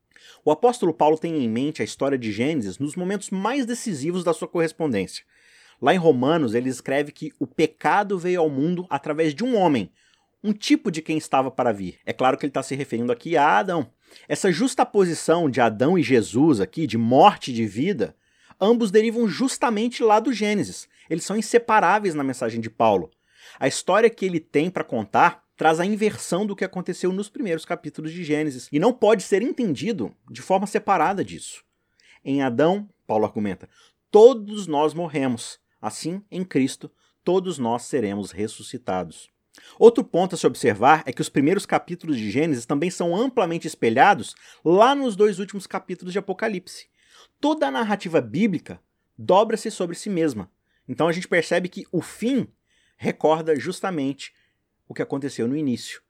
O 0.44 0.50
apóstolo 0.50 0.92
Paulo 0.92 1.16
tem 1.16 1.42
em 1.42 1.48
mente 1.48 1.80
a 1.80 1.84
história 1.84 2.18
de 2.18 2.32
Gênesis 2.32 2.78
nos 2.78 2.96
momentos 2.96 3.30
mais 3.30 3.64
decisivos 3.64 4.24
da 4.24 4.34
sua 4.34 4.48
correspondência, 4.48 5.24
Lá 5.80 5.94
em 5.94 5.98
Romanos, 5.98 6.54
ele 6.54 6.68
escreve 6.68 7.12
que 7.12 7.32
o 7.38 7.46
pecado 7.46 8.18
veio 8.18 8.40
ao 8.40 8.50
mundo 8.50 8.84
através 8.90 9.32
de 9.32 9.44
um 9.44 9.56
homem, 9.56 9.90
um 10.42 10.52
tipo 10.52 10.90
de 10.90 11.02
quem 11.02 11.18
estava 11.18 11.50
para 11.50 11.72
vir. 11.72 11.98
É 12.04 12.12
claro 12.12 12.36
que 12.36 12.44
ele 12.44 12.50
está 12.50 12.62
se 12.62 12.74
referindo 12.74 13.12
aqui 13.12 13.36
a 13.36 13.58
Adão. 13.58 13.90
Essa 14.28 14.50
justa 14.50 14.86
posição 14.86 15.50
de 15.50 15.60
Adão 15.60 15.98
e 15.98 16.02
Jesus 16.02 16.60
aqui, 16.60 16.86
de 16.86 16.96
morte 16.96 17.50
e 17.50 17.54
de 17.54 17.66
vida, 17.66 18.16
ambos 18.60 18.90
derivam 18.90 19.28
justamente 19.28 20.02
lá 20.02 20.20
do 20.20 20.32
Gênesis. 20.32 20.88
Eles 21.10 21.24
são 21.24 21.36
inseparáveis 21.36 22.14
na 22.14 22.24
mensagem 22.24 22.60
de 22.60 22.70
Paulo. 22.70 23.10
A 23.58 23.66
história 23.66 24.10
que 24.10 24.24
ele 24.24 24.40
tem 24.40 24.70
para 24.70 24.84
contar 24.84 25.44
traz 25.56 25.80
a 25.80 25.86
inversão 25.86 26.46
do 26.46 26.54
que 26.54 26.64
aconteceu 26.64 27.12
nos 27.12 27.28
primeiros 27.28 27.64
capítulos 27.64 28.12
de 28.12 28.22
Gênesis 28.22 28.68
e 28.70 28.78
não 28.78 28.92
pode 28.92 29.22
ser 29.22 29.42
entendido 29.42 30.14
de 30.30 30.40
forma 30.40 30.66
separada 30.66 31.24
disso. 31.24 31.64
Em 32.24 32.42
Adão, 32.42 32.88
Paulo 33.06 33.24
argumenta, 33.24 33.68
todos 34.10 34.66
nós 34.66 34.94
morremos, 34.94 35.58
Assim, 35.80 36.22
em 36.30 36.44
Cristo, 36.44 36.90
todos 37.22 37.58
nós 37.58 37.82
seremos 37.82 38.32
ressuscitados. 38.32 39.30
Outro 39.78 40.04
ponto 40.04 40.34
a 40.34 40.38
se 40.38 40.46
observar 40.46 41.02
é 41.06 41.12
que 41.12 41.20
os 41.20 41.28
primeiros 41.28 41.66
capítulos 41.66 42.16
de 42.16 42.30
Gênesis 42.30 42.66
também 42.66 42.90
são 42.90 43.16
amplamente 43.16 43.66
espelhados 43.66 44.34
lá 44.64 44.94
nos 44.94 45.16
dois 45.16 45.38
últimos 45.38 45.66
capítulos 45.66 46.12
de 46.12 46.18
Apocalipse. 46.18 46.88
Toda 47.40 47.68
a 47.68 47.70
narrativa 47.70 48.20
bíblica 48.20 48.80
dobra-se 49.16 49.70
sobre 49.70 49.96
si 49.96 50.08
mesma. 50.08 50.50
Então 50.88 51.08
a 51.08 51.12
gente 51.12 51.28
percebe 51.28 51.68
que 51.68 51.84
o 51.92 52.00
fim 52.00 52.48
recorda 52.96 53.58
justamente 53.58 54.32
o 54.88 54.94
que 54.94 55.02
aconteceu 55.02 55.46
no 55.46 55.56
início. 55.56 56.02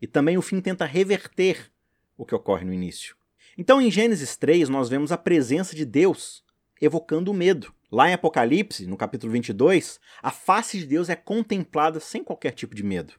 E 0.00 0.06
também 0.06 0.36
o 0.36 0.42
fim 0.42 0.60
tenta 0.60 0.84
reverter 0.84 1.70
o 2.16 2.26
que 2.26 2.34
ocorre 2.34 2.64
no 2.64 2.72
início. 2.72 3.16
Então 3.56 3.80
em 3.80 3.90
Gênesis 3.90 4.36
3 4.36 4.68
nós 4.68 4.88
vemos 4.88 5.12
a 5.12 5.18
presença 5.18 5.74
de 5.74 5.84
Deus 5.84 6.44
evocando 6.80 7.30
o 7.30 7.34
medo. 7.34 7.72
Lá 7.94 8.10
em 8.10 8.12
Apocalipse, 8.12 8.88
no 8.88 8.96
capítulo 8.96 9.30
22, 9.30 10.00
a 10.20 10.32
face 10.32 10.80
de 10.80 10.84
Deus 10.84 11.08
é 11.08 11.14
contemplada 11.14 12.00
sem 12.00 12.24
qualquer 12.24 12.50
tipo 12.50 12.74
de 12.74 12.82
medo. 12.82 13.14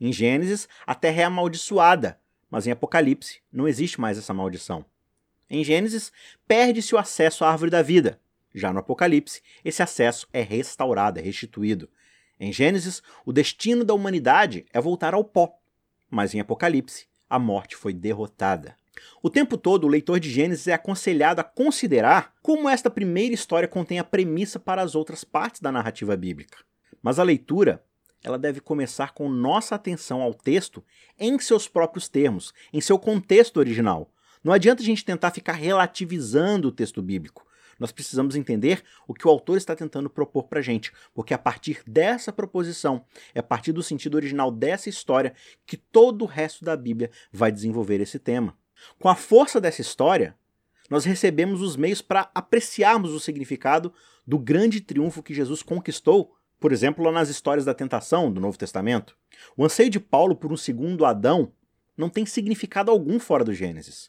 Em 0.00 0.12
Gênesis, 0.12 0.68
a 0.86 0.94
terra 0.94 1.22
é 1.22 1.24
amaldiçoada, 1.24 2.16
mas 2.48 2.64
em 2.64 2.70
Apocalipse 2.70 3.40
não 3.52 3.66
existe 3.66 4.00
mais 4.00 4.16
essa 4.16 4.32
maldição. 4.32 4.84
Em 5.50 5.64
Gênesis, 5.64 6.12
perde-se 6.46 6.94
o 6.94 6.98
acesso 6.98 7.44
à 7.44 7.50
árvore 7.50 7.72
da 7.72 7.82
vida. 7.82 8.20
Já 8.54 8.72
no 8.72 8.78
Apocalipse, 8.78 9.42
esse 9.64 9.82
acesso 9.82 10.28
é 10.32 10.42
restaurado, 10.42 11.18
é 11.18 11.22
restituído. 11.22 11.90
Em 12.38 12.52
Gênesis, 12.52 13.02
o 13.26 13.32
destino 13.32 13.84
da 13.84 13.94
humanidade 13.94 14.64
é 14.72 14.80
voltar 14.80 15.12
ao 15.12 15.24
pó, 15.24 15.58
mas 16.08 16.34
em 16.34 16.38
Apocalipse, 16.38 17.08
a 17.28 17.36
morte 17.36 17.74
foi 17.74 17.92
derrotada. 17.92 18.76
O 19.22 19.30
tempo 19.30 19.56
todo, 19.56 19.84
o 19.84 19.88
leitor 19.88 20.18
de 20.18 20.30
Gênesis 20.30 20.66
é 20.66 20.72
aconselhado 20.72 21.40
a 21.40 21.44
considerar 21.44 22.34
como 22.42 22.68
esta 22.68 22.90
primeira 22.90 23.34
história 23.34 23.68
contém 23.68 23.98
a 23.98 24.04
premissa 24.04 24.58
para 24.58 24.82
as 24.82 24.94
outras 24.94 25.24
partes 25.24 25.60
da 25.60 25.70
narrativa 25.70 26.16
bíblica. 26.16 26.58
Mas 27.02 27.18
a 27.18 27.22
leitura, 27.22 27.84
ela 28.22 28.38
deve 28.38 28.60
começar 28.60 29.12
com 29.12 29.28
nossa 29.28 29.74
atenção 29.74 30.20
ao 30.22 30.34
texto 30.34 30.84
em 31.18 31.38
seus 31.38 31.68
próprios 31.68 32.08
termos, 32.08 32.52
em 32.72 32.80
seu 32.80 32.98
contexto 32.98 33.58
original. 33.58 34.10
Não 34.42 34.52
adianta 34.52 34.82
a 34.82 34.86
gente 34.86 35.04
tentar 35.04 35.30
ficar 35.30 35.52
relativizando 35.52 36.68
o 36.68 36.72
texto 36.72 37.02
bíblico. 37.02 37.46
Nós 37.78 37.92
precisamos 37.92 38.36
entender 38.36 38.82
o 39.08 39.14
que 39.14 39.26
o 39.26 39.30
autor 39.30 39.56
está 39.56 39.74
tentando 39.74 40.10
propor 40.10 40.48
para 40.48 40.58
a 40.58 40.62
gente, 40.62 40.92
porque 41.14 41.32
a 41.32 41.38
partir 41.38 41.82
dessa 41.86 42.30
proposição, 42.30 43.06
é 43.34 43.40
a 43.40 43.42
partir 43.42 43.72
do 43.72 43.82
sentido 43.82 44.16
original 44.16 44.50
dessa 44.50 44.90
história, 44.90 45.34
que 45.66 45.78
todo 45.78 46.22
o 46.22 46.26
resto 46.26 46.62
da 46.62 46.76
Bíblia 46.76 47.10
vai 47.32 47.50
desenvolver 47.50 47.98
esse 48.00 48.18
tema. 48.18 48.54
Com 48.98 49.08
a 49.08 49.14
força 49.14 49.60
dessa 49.60 49.80
história, 49.80 50.36
nós 50.88 51.04
recebemos 51.04 51.62
os 51.62 51.76
meios 51.76 52.02
para 52.02 52.30
apreciarmos 52.34 53.12
o 53.12 53.20
significado 53.20 53.92
do 54.26 54.38
grande 54.38 54.80
triunfo 54.80 55.22
que 55.22 55.34
Jesus 55.34 55.62
conquistou, 55.62 56.34
por 56.58 56.72
exemplo, 56.72 57.04
lá 57.04 57.12
nas 57.12 57.28
histórias 57.28 57.64
da 57.64 57.72
tentação 57.72 58.30
do 58.30 58.40
Novo 58.40 58.58
Testamento. 58.58 59.16
O 59.56 59.64
anseio 59.64 59.88
de 59.88 60.00
Paulo 60.00 60.34
por 60.34 60.52
um 60.52 60.56
segundo 60.56 61.04
Adão 61.04 61.52
não 61.96 62.08
tem 62.08 62.26
significado 62.26 62.90
algum 62.90 63.20
fora 63.20 63.44
do 63.44 63.54
Gênesis. 63.54 64.08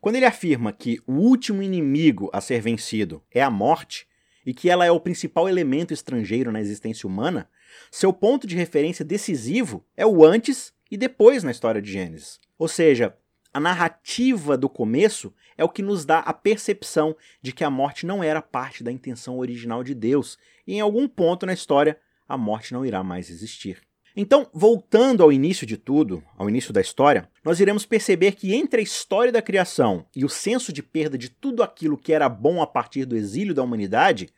Quando 0.00 0.16
ele 0.16 0.26
afirma 0.26 0.72
que 0.72 1.00
o 1.06 1.14
último 1.14 1.62
inimigo 1.62 2.30
a 2.32 2.40
ser 2.40 2.60
vencido 2.60 3.22
é 3.30 3.42
a 3.42 3.50
morte 3.50 4.06
e 4.44 4.54
que 4.54 4.70
ela 4.70 4.84
é 4.84 4.90
o 4.90 5.00
principal 5.00 5.48
elemento 5.48 5.92
estrangeiro 5.92 6.52
na 6.52 6.60
existência 6.60 7.06
humana, 7.06 7.48
seu 7.90 8.12
ponto 8.12 8.46
de 8.46 8.56
referência 8.56 9.04
decisivo 9.04 9.84
é 9.96 10.06
o 10.06 10.24
antes 10.24 10.72
e 10.90 10.96
depois 10.96 11.42
na 11.42 11.50
história 11.50 11.82
de 11.82 11.90
Gênesis. 11.90 12.40
Ou 12.58 12.68
seja, 12.68 13.16
a 13.52 13.60
narrativa 13.60 14.56
do 14.56 14.68
começo 14.68 15.32
é 15.56 15.64
o 15.64 15.68
que 15.68 15.82
nos 15.82 16.04
dá 16.04 16.20
a 16.20 16.32
percepção 16.32 17.16
de 17.42 17.52
que 17.52 17.64
a 17.64 17.70
morte 17.70 18.06
não 18.06 18.22
era 18.22 18.42
parte 18.42 18.84
da 18.84 18.92
intenção 18.92 19.38
original 19.38 19.82
de 19.82 19.94
Deus, 19.94 20.38
e 20.66 20.74
em 20.74 20.80
algum 20.80 21.08
ponto 21.08 21.46
na 21.46 21.52
história 21.52 21.98
a 22.28 22.36
morte 22.36 22.72
não 22.72 22.84
irá 22.84 23.02
mais 23.02 23.30
existir. 23.30 23.82
Então, 24.20 24.48
voltando 24.52 25.22
ao 25.22 25.32
início 25.32 25.66
de 25.66 25.76
tudo, 25.76 26.24
ao 26.36 26.48
início 26.48 26.72
da 26.72 26.80
história, 26.80 27.30
nós 27.44 27.60
iremos 27.60 27.86
perceber 27.86 28.32
que 28.32 28.54
entre 28.54 28.80
a 28.80 28.82
história 28.82 29.30
da 29.30 29.40
criação 29.40 30.04
e 30.14 30.24
o 30.24 30.28
senso 30.28 30.72
de 30.72 30.82
perda 30.82 31.16
de 31.16 31.28
tudo 31.28 31.62
aquilo 31.62 31.96
que 31.96 32.12
era 32.12 32.28
bom 32.28 32.60
a 32.60 32.66
partir 32.66 33.04
do 33.04 33.16
exílio 33.16 33.54
da 33.54 33.62
humanidade, 33.62 34.28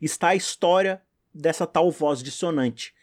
está 0.00 0.28
a 0.28 0.36
história 0.36 1.02
dessa 1.34 1.66
tal 1.66 1.90
voz 1.90 2.22
dissonante, 2.22 2.94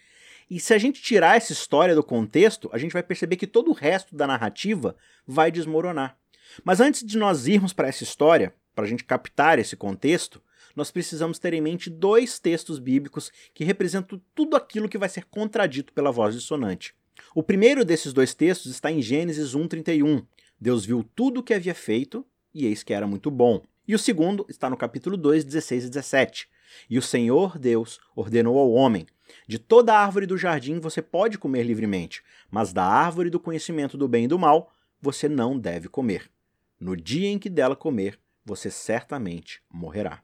e 0.50 0.60
se 0.60 0.74
a 0.74 0.78
gente 0.78 1.02
tirar 1.02 1.38
essa 1.38 1.54
história 1.54 1.96
do 1.96 2.04
contexto, 2.04 2.70
a 2.74 2.78
gente 2.78 2.92
vai 2.92 3.04
perceber 3.04 3.36
que 3.36 3.48
todo 3.48 3.70
o 3.70 3.74
resto 3.74 4.16
da 4.16 4.28
narrativa 4.28 4.96
vai 5.26 5.52
desmoronar. 5.52 6.18
Mas 6.64 6.80
antes 6.80 7.04
de 7.04 7.18
nós 7.18 7.48
irmos 7.48 7.74
para 7.74 7.88
essa 7.88 8.04
história, 8.04 8.54
para 8.76 8.86
a 8.86 8.88
gente 8.88 9.04
captar 9.04 9.60
esse 9.60 9.76
contexto, 9.76 10.42
nós 10.76 10.92
precisamos 10.92 11.40
ter 11.40 11.54
em 11.54 11.62
mente 11.62 11.90
dois 11.90 12.40
textos 12.40 12.80
bíblicos 12.80 13.32
que 13.54 13.64
representam 13.64 14.22
tudo 14.34 14.56
aquilo 14.56 14.90
que 14.90 14.98
vai 14.98 15.10
ser 15.10 15.26
contradito 15.26 15.94
pela 15.94 16.12
voz 16.12 16.36
dissonante. 16.36 16.96
O 17.36 17.44
primeiro 17.44 17.86
desses 17.86 18.12
dois 18.12 18.34
textos 18.34 18.72
está 18.72 18.92
em 18.92 19.02
Gênesis 19.02 19.56
1:31. 19.56 20.26
Deus 20.60 20.86
viu 20.86 21.04
tudo 21.16 21.40
o 21.40 21.44
que 21.44 21.54
havia 21.54 21.76
feito 21.76 22.26
e 22.54 22.66
eis 22.66 22.84
que 22.84 22.94
era 22.94 23.08
muito 23.08 23.30
bom. 23.30 23.62
E 23.88 23.94
o 23.94 24.00
segundo 24.00 24.46
está 24.50 24.70
no 24.70 24.78
capítulo 24.78 25.18
2, 25.18 25.44
16 25.44 25.86
e 25.86 25.90
17. 25.90 26.50
E 26.90 26.98
o 26.98 27.02
Senhor 27.02 27.58
Deus 27.58 28.00
ordenou 28.16 28.58
ao 28.58 28.72
homem: 28.72 29.06
de 29.48 29.58
toda 29.58 29.98
árvore 29.98 30.26
do 30.26 30.38
jardim 30.38 30.80
você 30.80 31.02
pode 31.02 31.38
comer 31.38 31.64
livremente, 31.64 32.24
mas 32.50 32.74
da 32.74 32.86
árvore 32.86 33.30
do 33.30 33.40
conhecimento 33.40 33.98
do 33.98 34.08
bem 34.08 34.26
e 34.26 34.28
do 34.28 34.40
mal 34.40 34.72
você 35.02 35.28
não 35.28 35.58
deve 35.58 35.90
comer. 35.90 36.30
No 36.80 36.96
dia 36.96 37.30
em 37.30 37.40
que 37.40 37.50
dela 37.50 37.76
comer, 37.76 38.20
você 38.46 38.70
certamente 38.70 39.62
morrerá. 39.72 40.22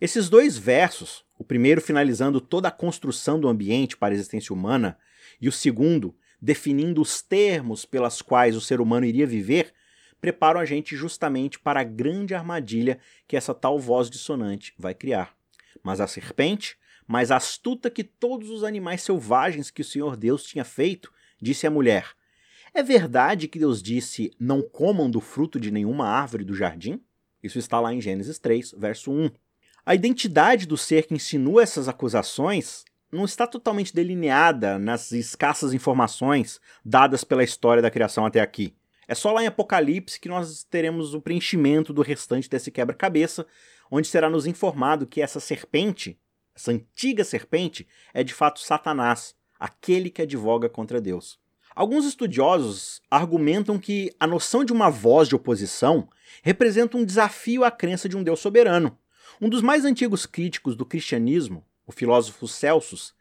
Esses 0.00 0.28
dois 0.28 0.58
versos, 0.58 1.24
o 1.38 1.44
primeiro 1.44 1.80
finalizando 1.80 2.40
toda 2.40 2.68
a 2.68 2.72
construção 2.72 3.38
do 3.38 3.48
ambiente 3.48 3.96
para 3.96 4.12
a 4.12 4.16
existência 4.16 4.52
humana, 4.52 4.98
e 5.40 5.48
o 5.48 5.52
segundo 5.52 6.14
definindo 6.40 7.00
os 7.00 7.22
termos 7.22 7.86
pelas 7.86 8.20
quais 8.20 8.54
o 8.54 8.60
ser 8.60 8.80
humano 8.80 9.06
iria 9.06 9.26
viver, 9.26 9.72
preparam 10.20 10.60
a 10.60 10.64
gente 10.64 10.94
justamente 10.96 11.58
para 11.58 11.80
a 11.80 11.84
grande 11.84 12.34
armadilha 12.34 12.98
que 13.26 13.36
essa 13.36 13.54
tal 13.54 13.78
voz 13.78 14.10
dissonante 14.10 14.74
vai 14.78 14.94
criar. 14.94 15.34
Mas 15.82 16.00
a 16.00 16.06
serpente, 16.06 16.76
mais 17.06 17.30
astuta 17.30 17.90
que 17.90 18.04
todos 18.04 18.50
os 18.50 18.64
animais 18.64 19.02
selvagens 19.02 19.70
que 19.70 19.82
o 19.82 19.84
Senhor 19.84 20.16
Deus 20.16 20.44
tinha 20.44 20.64
feito, 20.64 21.12
disse 21.40 21.66
à 21.66 21.70
mulher: 21.70 22.10
É 22.72 22.82
verdade 22.82 23.48
que 23.48 23.58
Deus 23.58 23.82
disse: 23.82 24.32
Não 24.38 24.62
comam 24.62 25.10
do 25.10 25.20
fruto 25.20 25.60
de 25.60 25.70
nenhuma 25.70 26.08
árvore 26.08 26.44
do 26.44 26.54
jardim? 26.54 27.00
Isso 27.42 27.58
está 27.58 27.78
lá 27.78 27.92
em 27.92 28.00
Gênesis 28.00 28.38
3, 28.38 28.74
verso 28.78 29.12
1. 29.12 29.30
A 29.84 29.94
identidade 29.94 30.66
do 30.66 30.78
ser 30.78 31.06
que 31.06 31.14
insinua 31.14 31.62
essas 31.62 31.88
acusações 31.88 32.84
não 33.12 33.24
está 33.24 33.46
totalmente 33.46 33.94
delineada 33.94 34.78
nas 34.78 35.12
escassas 35.12 35.72
informações 35.72 36.60
dadas 36.84 37.22
pela 37.22 37.44
história 37.44 37.82
da 37.82 37.90
criação 37.90 38.24
até 38.24 38.40
aqui. 38.40 38.74
É 39.06 39.14
só 39.14 39.30
lá 39.30 39.42
em 39.42 39.46
Apocalipse 39.46 40.18
que 40.18 40.28
nós 40.28 40.64
teremos 40.64 41.14
o 41.14 41.20
preenchimento 41.20 41.92
do 41.92 42.02
restante 42.02 42.48
desse 42.48 42.70
quebra-cabeça, 42.70 43.46
onde 43.96 44.08
será 44.08 44.28
nos 44.28 44.44
informado 44.46 45.06
que 45.06 45.22
essa 45.22 45.38
serpente 45.38 46.18
essa 46.54 46.70
antiga 46.70 47.24
serpente 47.24 47.86
é 48.12 48.22
de 48.22 48.32
fato 48.32 48.60
Satanás, 48.60 49.34
aquele 49.58 50.08
que 50.08 50.22
advoga 50.22 50.68
contra 50.68 51.00
Deus. 51.00 51.38
Alguns 51.74 52.04
estudiosos 52.04 53.02
argumentam 53.10 53.78
que 53.78 54.14
a 54.20 54.26
noção 54.26 54.64
de 54.64 54.72
uma 54.72 54.88
voz 54.88 55.28
de 55.28 55.34
oposição 55.34 56.08
representa 56.42 56.96
um 56.96 57.04
desafio 57.04 57.64
à 57.64 57.70
crença 57.70 58.08
de 58.08 58.16
um 58.16 58.22
Deus 58.22 58.38
soberano. 58.38 58.96
Um 59.40 59.48
dos 59.48 59.62
mais 59.62 59.84
antigos 59.84 60.26
críticos 60.26 60.76
do 60.76 60.86
cristianismo, 60.86 61.66
o 61.84 61.90
filósofo 61.90 62.46
Celsus, 62.46 63.12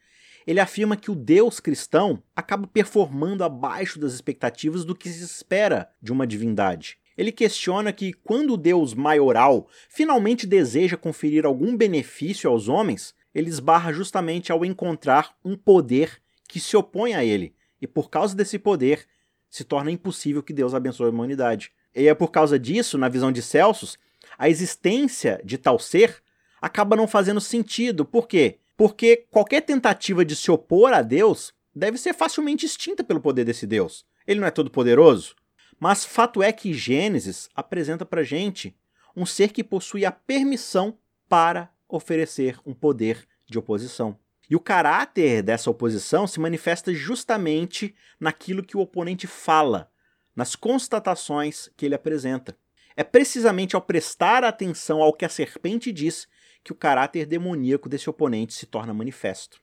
ele 0.45 0.59
afirma 0.59 0.95
que 0.95 1.09
o 1.09 1.15
Deus 1.15 1.59
cristão 1.59 2.21
acaba 2.35 2.67
performando 2.67 3.43
abaixo 3.43 3.97
das 3.97 4.13
expectativas 4.13 4.85
do 4.85 4.93
que 4.93 5.09
se 5.09 5.23
espera 5.23 5.89
de 5.99 6.11
uma 6.11 6.27
divindade. 6.27 6.99
Ele 7.17 7.32
questiona 7.32 7.93
que 7.93 8.13
quando 8.13 8.53
o 8.53 8.58
Deus 8.58 8.93
maioral 8.93 9.67
finalmente 9.89 10.48
deseja 10.48 10.98
conferir 10.98 11.46
algum 11.46 11.75
benefício 11.75 12.50
aos 12.50 12.67
homens, 12.67 13.13
ele 13.34 13.50
esbarra 13.50 13.91
justamente 13.91 14.51
ao 14.51 14.63
encontrar 14.63 15.36
um 15.43 15.55
poder 15.55 16.22
que 16.48 16.60
se 16.60 16.77
opõe 16.77 17.13
a 17.13 17.24
ele, 17.24 17.55
e 17.82 17.88
por 17.88 18.10
causa 18.10 18.36
desse 18.36 18.60
poder 18.60 19.08
se 19.50 19.63
torna 19.63 19.91
impossível 19.91 20.41
que 20.41 20.53
Deus 20.53 20.74
abençoe 20.74 21.08
a 21.08 21.10
humanidade. 21.10 21.72
E 21.96 22.08
é 22.08 22.13
por 22.13 22.32
causa 22.32 22.58
disso, 22.58 22.98
na 22.98 23.10
visão 23.10 23.32
de 23.32 23.41
Celsus, 23.41 23.98
a 24.38 24.50
existência 24.50 25.39
de 25.43 25.58
tal 25.58 25.77
ser 25.77 26.22
acaba 26.62 26.96
não 26.96 27.08
fazendo 27.08 27.41
sentido. 27.41 28.05
Por 28.05 28.27
quê? 28.27 28.58
Porque 28.75 29.27
qualquer 29.29 29.62
tentativa 29.62 30.25
de 30.25 30.36
se 30.36 30.50
opor 30.50 30.93
a 30.93 31.01
Deus 31.01 31.53
deve 31.75 31.98
ser 31.98 32.13
facilmente 32.13 32.65
extinta 32.65 33.03
pelo 33.03 33.22
poder 33.22 33.43
desse 33.43 33.67
Deus. 33.67 34.05
Ele 34.25 34.39
não 34.39 34.48
é 34.48 34.51
todo 34.51 34.72
poderoso? 34.72 35.36
Mas 35.83 36.05
fato 36.05 36.41
é 36.41 36.53
que 36.53 36.73
Gênesis 36.73 37.49
apresenta 37.53 38.05
pra 38.05 38.23
gente 38.23 38.73
um 39.13 39.25
ser 39.25 39.51
que 39.51 39.61
possui 39.61 40.05
a 40.05 40.13
permissão 40.13 40.97
para 41.27 41.69
oferecer 41.89 42.57
um 42.65 42.73
poder 42.73 43.27
de 43.45 43.59
oposição. 43.59 44.17
E 44.49 44.55
o 44.55 44.61
caráter 44.61 45.43
dessa 45.43 45.69
oposição 45.69 46.25
se 46.25 46.39
manifesta 46.39 46.93
justamente 46.93 47.93
naquilo 48.17 48.63
que 48.63 48.77
o 48.77 48.79
oponente 48.79 49.27
fala, 49.27 49.91
nas 50.33 50.55
constatações 50.55 51.69
que 51.75 51.85
ele 51.85 51.95
apresenta. 51.95 52.57
É 52.95 53.03
precisamente 53.03 53.75
ao 53.75 53.81
prestar 53.81 54.45
atenção 54.45 55.01
ao 55.01 55.11
que 55.11 55.25
a 55.25 55.29
serpente 55.29 55.91
diz 55.91 56.29
que 56.63 56.71
o 56.71 56.75
caráter 56.75 57.25
demoníaco 57.25 57.89
desse 57.89 58.09
oponente 58.09 58.53
se 58.53 58.65
torna 58.65 58.93
manifesto. 58.93 59.59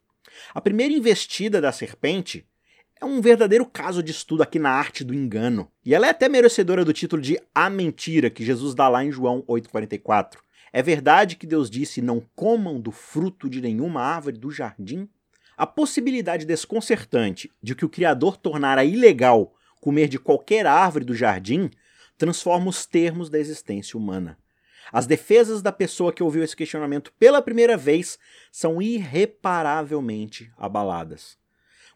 A 0.52 0.60
primeira 0.60 0.92
investida 0.92 1.62
da 1.62 1.72
serpente 1.72 2.46
é 3.00 3.04
um 3.04 3.20
verdadeiro 3.20 3.64
caso 3.64 4.02
de 4.02 4.10
estudo 4.10 4.42
aqui 4.42 4.58
na 4.58 4.70
arte 4.70 5.02
do 5.02 5.14
engano. 5.14 5.70
E 5.84 5.94
ela 5.94 6.06
é 6.06 6.10
até 6.10 6.28
merecedora 6.28 6.84
do 6.84 6.92
título 6.92 7.22
de 7.22 7.40
A 7.54 7.70
Mentira, 7.70 8.28
que 8.28 8.44
Jesus 8.44 8.74
dá 8.74 8.88
lá 8.88 9.02
em 9.02 9.10
João 9.10 9.42
8,44. 9.48 10.36
É 10.70 10.82
verdade 10.82 11.36
que 11.36 11.46
Deus 11.46 11.70
disse: 11.70 12.02
Não 12.02 12.20
comam 12.36 12.78
do 12.78 12.92
fruto 12.92 13.48
de 13.48 13.60
nenhuma 13.62 14.02
árvore 14.02 14.36
do 14.36 14.50
jardim? 14.50 15.08
A 15.56 15.66
possibilidade 15.66 16.44
desconcertante 16.44 17.50
de 17.62 17.74
que 17.74 17.84
o 17.84 17.88
Criador 17.88 18.36
tornara 18.36 18.84
ilegal 18.84 19.54
comer 19.80 20.06
de 20.06 20.18
qualquer 20.18 20.66
árvore 20.66 21.04
do 21.04 21.14
jardim 21.14 21.70
transforma 22.18 22.68
os 22.68 22.84
termos 22.84 23.30
da 23.30 23.38
existência 23.38 23.98
humana. 23.98 24.38
As 24.92 25.06
defesas 25.06 25.62
da 25.62 25.72
pessoa 25.72 26.12
que 26.12 26.22
ouviu 26.22 26.42
esse 26.42 26.56
questionamento 26.56 27.12
pela 27.18 27.40
primeira 27.40 27.76
vez 27.76 28.18
são 28.52 28.82
irreparavelmente 28.82 30.52
abaladas. 30.58 31.39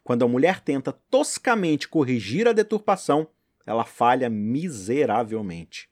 Quando 0.05 0.23
a 0.23 0.27
mulher 0.27 0.59
tenta 0.59 0.91
toscamente 1.09 1.87
corrigir 1.87 2.47
a 2.47 2.53
deturpação, 2.53 3.27
ela 3.65 3.83
falha 3.83 4.29
miseravelmente. 4.29 5.89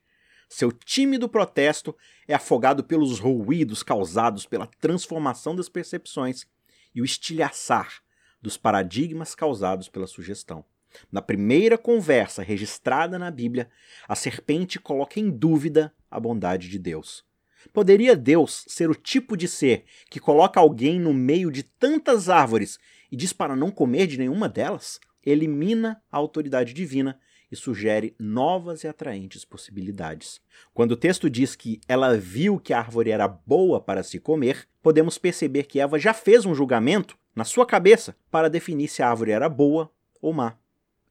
Seu 0.47 0.71
tímido 0.71 1.27
protesto 1.27 1.97
é 2.27 2.35
afogado 2.35 2.83
pelos 2.83 3.17
ruídos 3.17 3.81
causados 3.81 4.45
pela 4.45 4.67
transformação 4.67 5.55
das 5.55 5.67
percepções 5.67 6.45
e 6.93 7.01
o 7.01 7.05
estilhaçar 7.05 8.03
dos 8.39 8.55
paradigmas 8.55 9.33
causados 9.33 9.89
pela 9.89 10.05
sugestão. 10.05 10.63
Na 11.11 11.19
primeira 11.19 11.75
conversa 11.75 12.43
registrada 12.43 13.17
na 13.17 13.31
Bíblia, 13.31 13.67
a 14.07 14.13
serpente 14.13 14.79
coloca 14.79 15.19
em 15.19 15.31
dúvida 15.31 15.91
a 16.11 16.19
bondade 16.19 16.69
de 16.69 16.77
Deus. 16.77 17.25
Poderia 17.73 18.15
Deus 18.15 18.63
ser 18.67 18.91
o 18.91 18.95
tipo 18.95 19.35
de 19.35 19.47
ser 19.47 19.85
que 20.07 20.19
coloca 20.19 20.59
alguém 20.59 20.99
no 20.99 21.15
meio 21.15 21.49
de 21.49 21.63
tantas 21.63 22.29
árvores 22.29 22.77
e 23.13 23.15
diz 23.15 23.31
para 23.31 23.55
não 23.55 23.69
comer 23.69 24.07
de 24.07 24.17
nenhuma 24.17 24.49
delas? 24.49 24.99
Elimina 25.23 26.01
a 26.11 26.17
autoridade 26.17 26.73
divina 26.73 27.19
e 27.51 27.55
sugere 27.55 28.15
novas 28.17 28.83
e 28.83 28.87
atraentes 28.87 29.45
possibilidades. 29.45 30.41
Quando 30.73 30.93
o 30.93 30.97
texto 30.97 31.29
diz 31.29 31.55
que 31.55 31.79
ela 31.87 32.17
viu 32.17 32.59
que 32.59 32.73
a 32.73 32.79
árvore 32.79 33.11
era 33.11 33.27
boa 33.27 33.79
para 33.79 34.01
se 34.01 34.19
comer, 34.19 34.67
podemos 34.81 35.19
perceber 35.19 35.65
que 35.65 35.79
Eva 35.79 35.99
já 35.99 36.11
fez 36.11 36.43
um 36.43 36.55
julgamento 36.55 37.15
na 37.35 37.43
sua 37.43 37.67
cabeça 37.67 38.17
para 38.31 38.49
definir 38.49 38.87
se 38.87 39.03
a 39.03 39.09
árvore 39.11 39.29
era 39.29 39.47
boa 39.47 39.91
ou 40.19 40.33
má. 40.33 40.57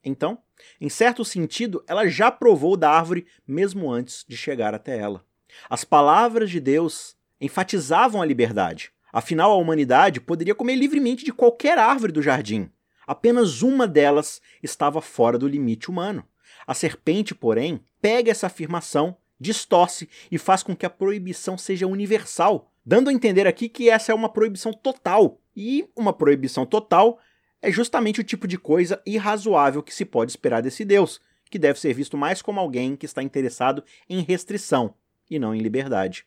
Então, 0.05 0.39
em 0.81 0.89
certo 0.89 1.25
sentido, 1.25 1.85
ela 1.87 2.09
já 2.09 2.33
provou 2.33 2.77
da 2.77 2.91
árvore 2.91 3.29
mesmo 3.47 3.89
antes 3.89 4.25
de 4.29 4.37
chegar 4.37 4.75
até 4.75 4.99
ela. 4.99 5.25
As 5.71 5.85
palavras 5.85 6.51
de 6.51 6.59
Deus 6.59 7.17
enfatizavam 7.41 8.21
a 8.21 8.27
liberdade. 8.27 8.93
Afinal, 9.13 9.53
a 9.53 9.57
humanidade 9.57 10.21
poderia 10.21 10.55
comer 10.55 10.75
livremente 10.75 11.25
de 11.25 11.33
qualquer 11.33 11.77
árvore 11.77 12.13
do 12.13 12.23
jardim. 12.23 12.71
Apenas 13.07 13.61
uma 13.61 13.87
delas 13.87 14.41
estava 14.63 15.03
fora 15.03 15.39
do 15.39 15.47
limite 15.47 15.91
humano. 15.91 16.25
A 16.67 16.73
serpente, 16.73 17.35
porém, 17.35 17.85
pega 18.01 18.31
essa 18.31 18.47
afirmação, 18.47 19.17
distorce 19.39 20.09
e 20.31 20.39
faz 20.39 20.63
com 20.63 20.75
que 20.75 20.87
a 20.87 20.91
proibição 20.91 21.59
seja 21.59 21.87
universal, 21.87 22.73
dando 22.87 23.11
a 23.11 23.13
entender 23.13 23.47
aqui 23.47 23.69
que 23.69 23.91
essa 23.91 24.13
é 24.13 24.15
uma 24.15 24.29
proibição 24.29 24.73
total. 24.73 25.39
E 25.55 25.87
uma 25.95 26.13
proibição 26.13 26.65
total 26.65 27.19
é 27.61 27.71
justamente 27.71 28.21
o 28.21 28.25
tipo 28.25 28.49
de 28.49 28.57
coisa 28.57 29.03
irrazoável 29.05 29.83
que 29.83 29.95
se 29.95 30.05
pode 30.05 30.33
esperar 30.33 30.63
desse 30.63 30.85
Deus, 30.85 31.21
que 31.51 31.59
deve 31.59 31.79
ser 31.79 31.93
visto 31.93 32.17
mais 32.17 32.41
como 32.41 32.59
alguém 32.59 32.97
que 32.97 33.05
está 33.05 33.23
interessado 33.23 33.85
em 34.09 34.23
restrição 34.23 34.95
e 35.31 35.39
não 35.39 35.55
em 35.55 35.61
liberdade. 35.61 36.25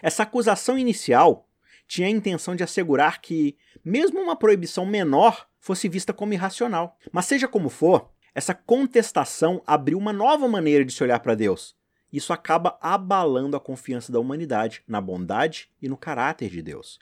Essa 0.00 0.22
acusação 0.22 0.78
inicial 0.78 1.48
tinha 1.92 2.08
a 2.08 2.10
intenção 2.10 2.56
de 2.56 2.64
assegurar 2.64 3.20
que, 3.20 3.54
mesmo 3.84 4.18
uma 4.18 4.34
proibição 4.34 4.86
menor, 4.86 5.46
fosse 5.60 5.90
vista 5.90 6.10
como 6.10 6.32
irracional. 6.32 6.96
Mas 7.12 7.26
seja 7.26 7.46
como 7.46 7.68
for, 7.68 8.08
essa 8.34 8.54
contestação 8.54 9.62
abriu 9.66 9.98
uma 9.98 10.10
nova 10.10 10.48
maneira 10.48 10.86
de 10.86 10.92
se 10.94 11.02
olhar 11.02 11.20
para 11.20 11.34
Deus. 11.34 11.76
Isso 12.10 12.32
acaba 12.32 12.78
abalando 12.80 13.58
a 13.58 13.60
confiança 13.60 14.10
da 14.10 14.18
humanidade 14.18 14.82
na 14.88 15.02
bondade 15.02 15.68
e 15.82 15.88
no 15.88 15.98
caráter 15.98 16.48
de 16.48 16.62
Deus. 16.62 16.98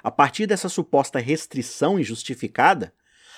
A 0.00 0.12
partir 0.12 0.46
dessa 0.46 0.68
suposta 0.68 1.18
restrição 1.18 1.98
injustificada, 1.98 2.94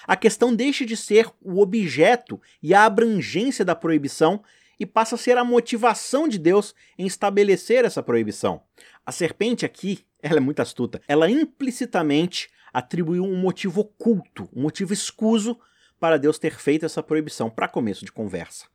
a 0.07 0.15
questão 0.15 0.55
deixa 0.55 0.85
de 0.85 0.95
ser 0.95 1.27
o 1.41 1.63
objeto 1.63 2.39
e 2.63 2.75
a 2.75 2.85
abrangência 2.85 3.65
da 3.65 3.75
proibição 3.75 4.45
e 4.79 4.85
passa 4.85 5.15
a 5.15 5.19
ser 5.19 5.39
a 5.39 5.45
motivação 5.45 6.29
de 6.29 6.39
Deus 6.39 6.75
em 6.99 7.07
estabelecer 7.07 7.83
essa 7.87 8.03
proibição. 8.03 8.63
A 9.07 9.11
serpente 9.11 9.65
aqui, 9.65 10.05
ela 10.23 10.37
é 10.39 10.41
muito 10.41 10.63
astuta. 10.63 11.03
Ela 11.09 11.29
implicitamente 11.29 12.49
atribuiu 12.73 13.25
um 13.25 13.37
motivo 13.37 13.81
oculto, 13.81 14.49
um 14.55 14.63
motivo 14.63 14.93
escuso 14.93 15.59
para 15.99 16.17
Deus 16.17 16.39
ter 16.39 16.55
feito 16.55 16.87
essa 16.87 17.03
proibição 17.03 17.51
para 17.51 17.69
começo 17.69 18.05
de 18.05 18.13
conversa. 18.13 18.67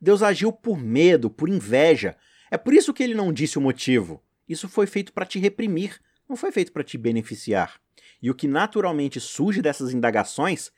Deus 0.00 0.22
agiu 0.22 0.52
por 0.52 0.78
medo, 0.78 1.28
por 1.28 1.48
inveja. 1.48 2.16
É 2.50 2.56
por 2.56 2.72
isso 2.72 2.94
que 2.94 3.02
ele 3.02 3.14
não 3.14 3.32
disse 3.32 3.58
o 3.58 3.60
motivo. 3.60 4.22
Isso 4.48 4.68
foi 4.68 4.86
feito 4.86 5.12
para 5.12 5.26
te 5.26 5.38
reprimir, 5.38 6.00
não 6.28 6.36
foi 6.36 6.50
feito 6.50 6.72
para 6.72 6.82
te 6.82 6.96
beneficiar. 6.96 7.80
E 8.20 8.30
o 8.30 8.34
que 8.34 8.48
naturalmente 8.48 9.20
surge 9.20 9.60
dessas 9.60 9.92
indagações 9.92 10.72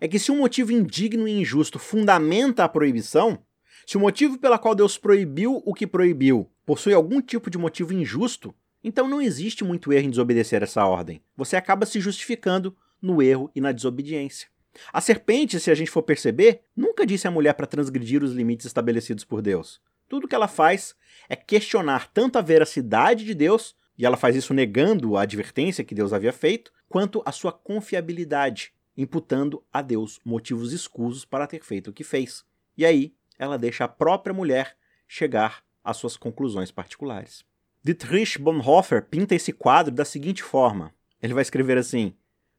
é 0.00 0.08
que 0.08 0.18
se 0.18 0.30
um 0.30 0.38
motivo 0.38 0.72
indigno 0.72 1.26
e 1.26 1.40
injusto 1.40 1.78
fundamenta 1.78 2.64
a 2.64 2.68
proibição, 2.68 3.38
se 3.86 3.96
o 3.96 4.00
motivo 4.00 4.38
pela 4.38 4.58
qual 4.58 4.74
Deus 4.74 4.96
proibiu 4.96 5.62
o 5.64 5.74
que 5.74 5.86
proibiu 5.86 6.50
possui 6.64 6.94
algum 6.94 7.20
tipo 7.20 7.50
de 7.50 7.58
motivo 7.58 7.92
injusto, 7.92 8.54
então 8.82 9.08
não 9.08 9.20
existe 9.20 9.64
muito 9.64 9.92
erro 9.92 10.06
em 10.06 10.10
desobedecer 10.10 10.62
essa 10.62 10.84
ordem. 10.84 11.22
Você 11.36 11.56
acaba 11.56 11.86
se 11.86 12.00
justificando 12.00 12.76
no 13.00 13.22
erro 13.22 13.50
e 13.54 13.60
na 13.60 13.72
desobediência. 13.72 14.48
A 14.92 15.00
serpente, 15.00 15.58
se 15.58 15.70
a 15.70 15.74
gente 15.74 15.90
for 15.90 16.02
perceber, 16.02 16.62
nunca 16.76 17.06
disse 17.06 17.26
à 17.26 17.30
mulher 17.30 17.54
para 17.54 17.66
transgredir 17.66 18.22
os 18.22 18.32
limites 18.32 18.66
estabelecidos 18.66 19.24
por 19.24 19.42
Deus. 19.42 19.80
Tudo 20.08 20.28
que 20.28 20.34
ela 20.34 20.48
faz 20.48 20.94
é 21.28 21.36
questionar 21.36 22.08
tanto 22.12 22.38
a 22.38 22.42
veracidade 22.42 23.24
de 23.24 23.34
Deus, 23.34 23.76
e 23.98 24.06
ela 24.06 24.16
faz 24.16 24.34
isso 24.34 24.54
negando 24.54 25.16
a 25.16 25.22
advertência 25.22 25.84
que 25.84 25.94
Deus 25.94 26.12
havia 26.12 26.32
feito, 26.32 26.72
quanto 26.88 27.22
a 27.24 27.32
sua 27.32 27.52
confiabilidade, 27.52 28.72
imputando 28.96 29.64
a 29.72 29.82
Deus 29.82 30.20
motivos 30.24 30.72
escusos 30.72 31.24
para 31.24 31.46
ter 31.46 31.62
feito 31.62 31.90
o 31.90 31.92
que 31.92 32.04
fez. 32.04 32.44
E 32.76 32.84
aí, 32.84 33.14
ela 33.38 33.58
deixa 33.58 33.84
a 33.84 33.88
própria 33.88 34.34
mulher 34.34 34.76
chegar 35.06 35.62
às 35.82 35.96
suas 35.96 36.16
conclusões 36.16 36.70
particulares. 36.70 37.44
Dietrich 37.82 38.38
Bonhoeffer 38.38 39.02
pinta 39.06 39.34
esse 39.34 39.52
quadro 39.52 39.92
da 39.92 40.04
seguinte 40.04 40.42
forma: 40.42 40.94
ele 41.22 41.34
vai 41.34 41.42
escrever 41.42 41.78
assim: 41.78 42.14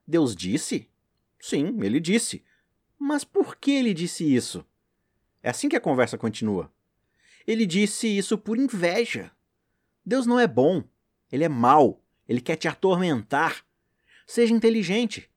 Deus 0.07 0.35
disse? 0.35 0.89
Sim, 1.39 1.77
ele 1.81 1.99
disse. 1.99 2.43
Mas 2.97 3.23
por 3.23 3.55
que 3.55 3.71
ele 3.71 3.93
disse 3.93 4.23
isso? 4.23 4.65
É 5.41 5.49
assim 5.49 5.69
que 5.69 5.75
a 5.75 5.81
conversa 5.81 6.17
continua. 6.17 6.71
Ele 7.47 7.65
disse 7.65 8.07
isso 8.07 8.37
por 8.37 8.57
inveja. 8.57 9.31
Deus 10.05 10.25
não 10.25 10.39
é 10.39 10.47
bom, 10.47 10.83
ele 11.31 11.43
é 11.43 11.49
mau, 11.49 12.03
ele 12.27 12.41
quer 12.41 12.55
te 12.55 12.67
atormentar. 12.67 13.65
Seja 14.27 14.53
inteligente. 14.53 15.29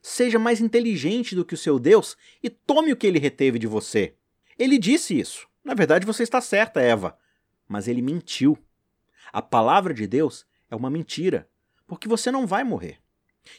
Seja 0.00 0.38
mais 0.38 0.60
inteligente 0.60 1.34
do 1.34 1.44
que 1.44 1.54
o 1.54 1.58
seu 1.58 1.78
Deus 1.78 2.16
e 2.42 2.50
tome 2.50 2.92
o 2.92 2.96
que 2.96 3.06
ele 3.06 3.18
reteve 3.18 3.58
de 3.58 3.66
você. 3.66 4.14
Ele 4.58 4.78
disse 4.78 5.18
isso. 5.18 5.46
Na 5.64 5.74
verdade, 5.74 6.04
você 6.04 6.22
está 6.22 6.40
certa, 6.40 6.80
Eva. 6.80 7.16
Mas 7.68 7.86
ele 7.86 8.02
mentiu. 8.02 8.58
A 9.32 9.40
palavra 9.40 9.94
de 9.94 10.06
Deus 10.06 10.44
é 10.70 10.76
uma 10.76 10.90
mentira, 10.90 11.48
porque 11.86 12.06
você 12.06 12.30
não 12.30 12.46
vai 12.46 12.62
morrer. 12.62 12.98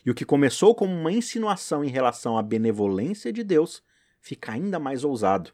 E 0.05 0.12
o 0.12 0.13
que 0.13 0.23
começou 0.23 0.75
como 0.75 0.93
uma 0.93 1.12
insinuação 1.12 1.83
em 1.83 1.89
relação 1.89 2.38
à 2.38 2.41
benevolência 2.41 3.33
de 3.33 3.43
Deus 3.43 3.83
fica 4.21 4.51
ainda 4.51 4.79
mais 4.79 5.03
ousado. 5.03 5.51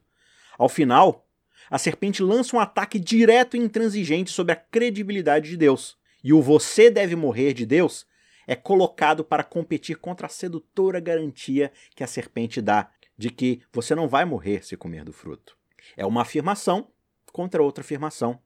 Ao 0.57 0.69
final, 0.69 1.27
a 1.69 1.77
serpente 1.77 2.21
lança 2.21 2.55
um 2.55 2.59
ataque 2.59 2.99
direto 2.99 3.55
e 3.55 3.59
intransigente 3.59 4.31
sobre 4.31 4.53
a 4.53 4.55
credibilidade 4.55 5.49
de 5.49 5.57
Deus. 5.57 5.97
E 6.23 6.33
o 6.33 6.41
você 6.41 6.91
deve 6.91 7.15
morrer 7.15 7.53
de 7.53 7.65
Deus 7.65 8.05
é 8.45 8.55
colocado 8.55 9.23
para 9.23 9.43
competir 9.43 9.97
contra 9.97 10.27
a 10.27 10.29
sedutora 10.29 10.99
garantia 10.99 11.71
que 11.95 12.03
a 12.03 12.07
serpente 12.07 12.61
dá 12.61 12.89
de 13.17 13.29
que 13.29 13.61
você 13.71 13.93
não 13.93 14.07
vai 14.07 14.25
morrer 14.25 14.65
se 14.65 14.75
comer 14.75 15.03
do 15.03 15.13
fruto. 15.13 15.57
É 15.95 16.05
uma 16.05 16.23
afirmação 16.23 16.89
contra 17.31 17.61
outra 17.61 17.83
afirmação. 17.83 18.41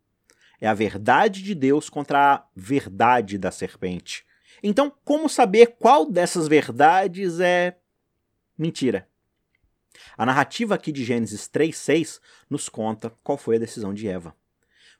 É 0.63 0.67
a 0.69 0.73
verdade 0.73 1.43
de 1.43 1.53
Deus 1.53 1.89
contra 1.89 2.35
a 2.35 2.47
verdade 2.55 3.37
da 3.37 3.51
serpente. 3.51 4.25
Então, 4.63 4.89
como 5.03 5.27
saber 5.27 5.75
qual 5.77 6.09
dessas 6.09 6.47
verdades 6.47 7.41
é 7.41 7.77
mentira? 8.57 9.05
A 10.17 10.25
narrativa 10.25 10.73
aqui 10.73 10.89
de 10.93 11.03
Gênesis 11.03 11.49
3:6 11.49 12.21
nos 12.49 12.69
conta 12.69 13.09
qual 13.21 13.37
foi 13.37 13.57
a 13.57 13.59
decisão 13.59 13.93
de 13.93 14.07
Eva. 14.07 14.33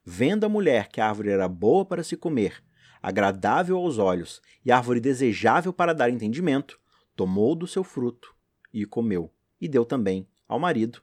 Vendo 0.04 0.46
a 0.46 0.50
mulher 0.50 0.90
que 0.90 1.00
a 1.00 1.08
árvore 1.08 1.30
era 1.30 1.48
boa 1.48 1.86
para 1.86 2.04
se 2.04 2.18
comer, 2.18 2.62
agradável 3.02 3.78
aos 3.78 3.98
olhos 3.98 4.42
e 4.66 4.70
árvore 4.70 5.00
desejável 5.00 5.72
para 5.72 5.94
dar 5.94 6.10
entendimento, 6.10 6.78
tomou 7.16 7.56
do 7.56 7.68
seu 7.68 7.86
fruto 7.86 8.36
e 8.74 8.86
comeu, 8.86 9.34
e 9.62 9.70
deu 9.70 9.86
também 9.86 10.28
ao 10.46 10.60
marido, 10.60 11.02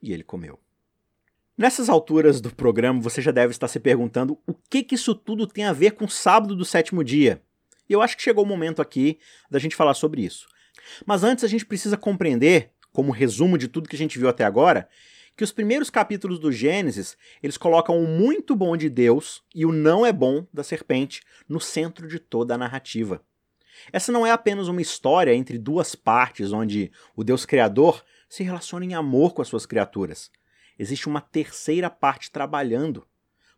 e 0.00 0.14
ele 0.14 0.24
comeu. 0.24 0.58
Nessas 1.58 1.88
alturas 1.88 2.40
do 2.40 2.54
programa, 2.54 3.00
você 3.00 3.20
já 3.20 3.32
deve 3.32 3.50
estar 3.50 3.66
se 3.66 3.80
perguntando 3.80 4.38
o 4.46 4.54
que, 4.54 4.80
que 4.80 4.94
isso 4.94 5.12
tudo 5.12 5.44
tem 5.44 5.64
a 5.64 5.72
ver 5.72 5.90
com 5.90 6.04
o 6.04 6.08
sábado 6.08 6.54
do 6.54 6.64
sétimo 6.64 7.02
dia. 7.02 7.42
E 7.90 7.92
eu 7.92 8.00
acho 8.00 8.16
que 8.16 8.22
chegou 8.22 8.44
o 8.44 8.46
momento 8.46 8.80
aqui 8.80 9.18
da 9.50 9.58
gente 9.58 9.74
falar 9.74 9.94
sobre 9.94 10.22
isso. 10.22 10.46
Mas 11.04 11.24
antes 11.24 11.42
a 11.42 11.48
gente 11.48 11.66
precisa 11.66 11.96
compreender, 11.96 12.70
como 12.92 13.10
resumo 13.10 13.58
de 13.58 13.66
tudo 13.66 13.88
que 13.88 13.96
a 13.96 13.98
gente 13.98 14.20
viu 14.20 14.28
até 14.28 14.44
agora, 14.44 14.88
que 15.36 15.42
os 15.42 15.50
primeiros 15.50 15.90
capítulos 15.90 16.38
do 16.38 16.52
Gênesis, 16.52 17.16
eles 17.42 17.56
colocam 17.56 18.00
o 18.00 18.06
muito 18.06 18.54
bom 18.54 18.76
de 18.76 18.88
Deus 18.88 19.42
e 19.52 19.66
o 19.66 19.72
não 19.72 20.06
é 20.06 20.12
bom 20.12 20.46
da 20.54 20.62
serpente 20.62 21.22
no 21.48 21.58
centro 21.58 22.06
de 22.06 22.20
toda 22.20 22.54
a 22.54 22.58
narrativa. 22.58 23.20
Essa 23.92 24.12
não 24.12 24.24
é 24.24 24.30
apenas 24.30 24.68
uma 24.68 24.80
história 24.80 25.34
entre 25.34 25.58
duas 25.58 25.96
partes 25.96 26.52
onde 26.52 26.92
o 27.16 27.24
Deus 27.24 27.44
criador 27.44 28.04
se 28.28 28.44
relaciona 28.44 28.84
em 28.84 28.94
amor 28.94 29.34
com 29.34 29.42
as 29.42 29.48
suas 29.48 29.66
criaturas. 29.66 30.30
Existe 30.78 31.08
uma 31.08 31.20
terceira 31.20 31.90
parte 31.90 32.30
trabalhando 32.30 33.06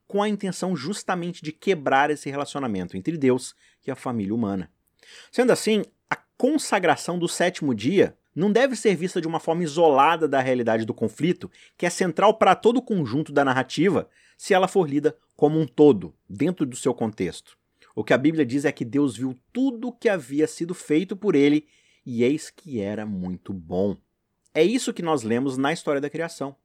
com 0.06 0.22
a 0.22 0.28
intenção 0.28 0.74
justamente 0.74 1.42
de 1.42 1.52
quebrar 1.52 2.10
esse 2.10 2.28
relacionamento 2.28 2.96
entre 2.96 3.16
Deus 3.16 3.54
e 3.86 3.90
a 3.90 3.96
família 3.96 4.34
humana. 4.34 4.70
Sendo 5.30 5.52
assim, 5.52 5.84
a 6.08 6.16
consagração 6.36 7.18
do 7.18 7.28
sétimo 7.28 7.74
dia 7.74 8.16
não 8.34 8.50
deve 8.50 8.74
ser 8.74 8.94
vista 8.96 9.20
de 9.20 9.28
uma 9.28 9.38
forma 9.38 9.62
isolada 9.62 10.26
da 10.26 10.40
realidade 10.40 10.84
do 10.84 10.94
conflito, 10.94 11.50
que 11.76 11.86
é 11.86 11.90
central 11.90 12.34
para 12.34 12.54
todo 12.54 12.78
o 12.78 12.82
conjunto 12.82 13.32
da 13.32 13.44
narrativa, 13.44 14.08
se 14.36 14.54
ela 14.54 14.66
for 14.66 14.88
lida 14.88 15.16
como 15.36 15.60
um 15.60 15.66
todo, 15.66 16.14
dentro 16.28 16.64
do 16.64 16.76
seu 16.76 16.94
contexto. 16.94 17.56
O 17.94 18.04
que 18.04 18.12
a 18.12 18.18
Bíblia 18.18 18.46
diz 18.46 18.64
é 18.64 18.72
que 18.72 18.84
Deus 18.84 19.16
viu 19.16 19.36
tudo 19.52 19.88
o 19.88 19.92
que 19.92 20.08
havia 20.08 20.46
sido 20.46 20.74
feito 20.74 21.16
por 21.16 21.34
ele 21.34 21.66
e 22.04 22.22
eis 22.24 22.50
que 22.50 22.80
era 22.80 23.04
muito 23.04 23.52
bom. 23.52 23.96
É 24.54 24.62
isso 24.62 24.92
que 24.92 25.02
nós 25.02 25.22
lemos 25.22 25.56
na 25.56 25.72
história 25.72 26.00
da 26.00 26.10
criação. 26.10 26.56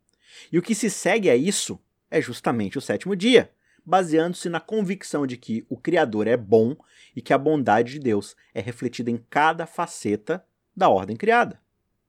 E 0.51 0.57
o 0.57 0.61
que 0.61 0.75
se 0.75 0.89
segue 0.89 1.29
a 1.29 1.35
isso 1.35 1.79
é 2.09 2.21
justamente 2.21 2.77
o 2.77 2.81
sétimo 2.81 3.15
dia, 3.15 3.51
baseando-se 3.85 4.49
na 4.49 4.59
convicção 4.59 5.27
de 5.27 5.37
que 5.37 5.65
o 5.69 5.77
Criador 5.77 6.27
é 6.27 6.35
bom 6.37 6.75
e 7.15 7.21
que 7.21 7.33
a 7.33 7.37
bondade 7.37 7.93
de 7.93 7.99
Deus 7.99 8.35
é 8.53 8.61
refletida 8.61 9.11
em 9.11 9.17
cada 9.29 9.65
faceta 9.65 10.45
da 10.75 10.89
ordem 10.89 11.15
criada. 11.15 11.59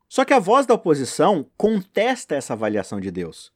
Só 0.09 0.25
que 0.25 0.33
a 0.33 0.39
voz 0.39 0.67
da 0.67 0.75
oposição 0.75 1.51
contesta 1.57 2.35
essa 2.35 2.53
avaliação 2.53 3.01
de 3.01 3.11
Deus. 3.11 3.53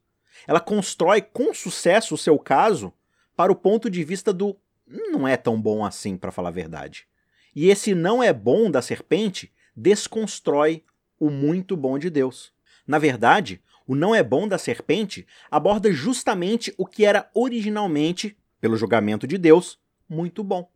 Ela 0.46 0.61
constrói 0.61 1.22
com 1.22 1.54
sucesso 1.54 2.14
o 2.14 2.18
seu 2.18 2.38
caso 2.38 2.92
para 3.37 3.52
o 3.52 3.56
ponto 3.56 3.88
de 3.88 4.02
vista 4.04 4.33
do 4.33 4.56
não 4.87 5.26
é 5.26 5.37
tão 5.37 5.61
bom 5.61 5.85
assim, 5.85 6.16
para 6.16 6.33
falar 6.33 6.48
a 6.48 6.52
verdade. 6.52 7.06
E 7.54 7.68
esse 7.68 7.94
não 7.94 8.22
é 8.22 8.33
bom 8.33 8.70
da 8.70 8.83
serpente 8.83 9.52
desconstrói 9.74 10.85
o 11.18 11.30
muito 11.30 11.76
bom 11.76 11.98
de 11.98 12.11
Deus. 12.11 12.52
Na 12.87 12.98
verdade, 12.98 13.62
o 13.90 13.96
não 13.96 14.14
é 14.14 14.22
bom 14.22 14.46
da 14.46 14.57
serpente 14.57 15.26
aborda 15.50 15.90
justamente 15.90 16.72
o 16.79 16.87
que 16.87 17.05
era 17.05 17.29
originalmente, 17.35 18.38
pelo 18.61 18.76
julgamento 18.76 19.26
de 19.26 19.37
Deus, 19.37 19.81
muito 20.09 20.44
bom. 20.44 20.70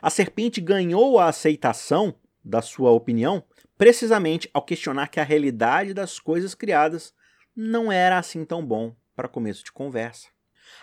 A 0.00 0.08
serpente 0.08 0.60
ganhou 0.60 1.18
a 1.18 1.26
aceitação 1.26 2.14
da 2.44 2.62
sua 2.62 2.92
opinião 2.92 3.42
precisamente 3.76 4.48
ao 4.54 4.62
questionar 4.62 5.08
que 5.08 5.18
a 5.18 5.24
realidade 5.24 5.92
das 5.92 6.20
coisas 6.20 6.54
criadas 6.54 7.12
não 7.56 7.90
era 7.90 8.18
assim 8.18 8.44
tão 8.44 8.64
bom 8.64 8.94
para 9.16 9.26
começo 9.26 9.64
de 9.64 9.72
conversa. 9.72 10.28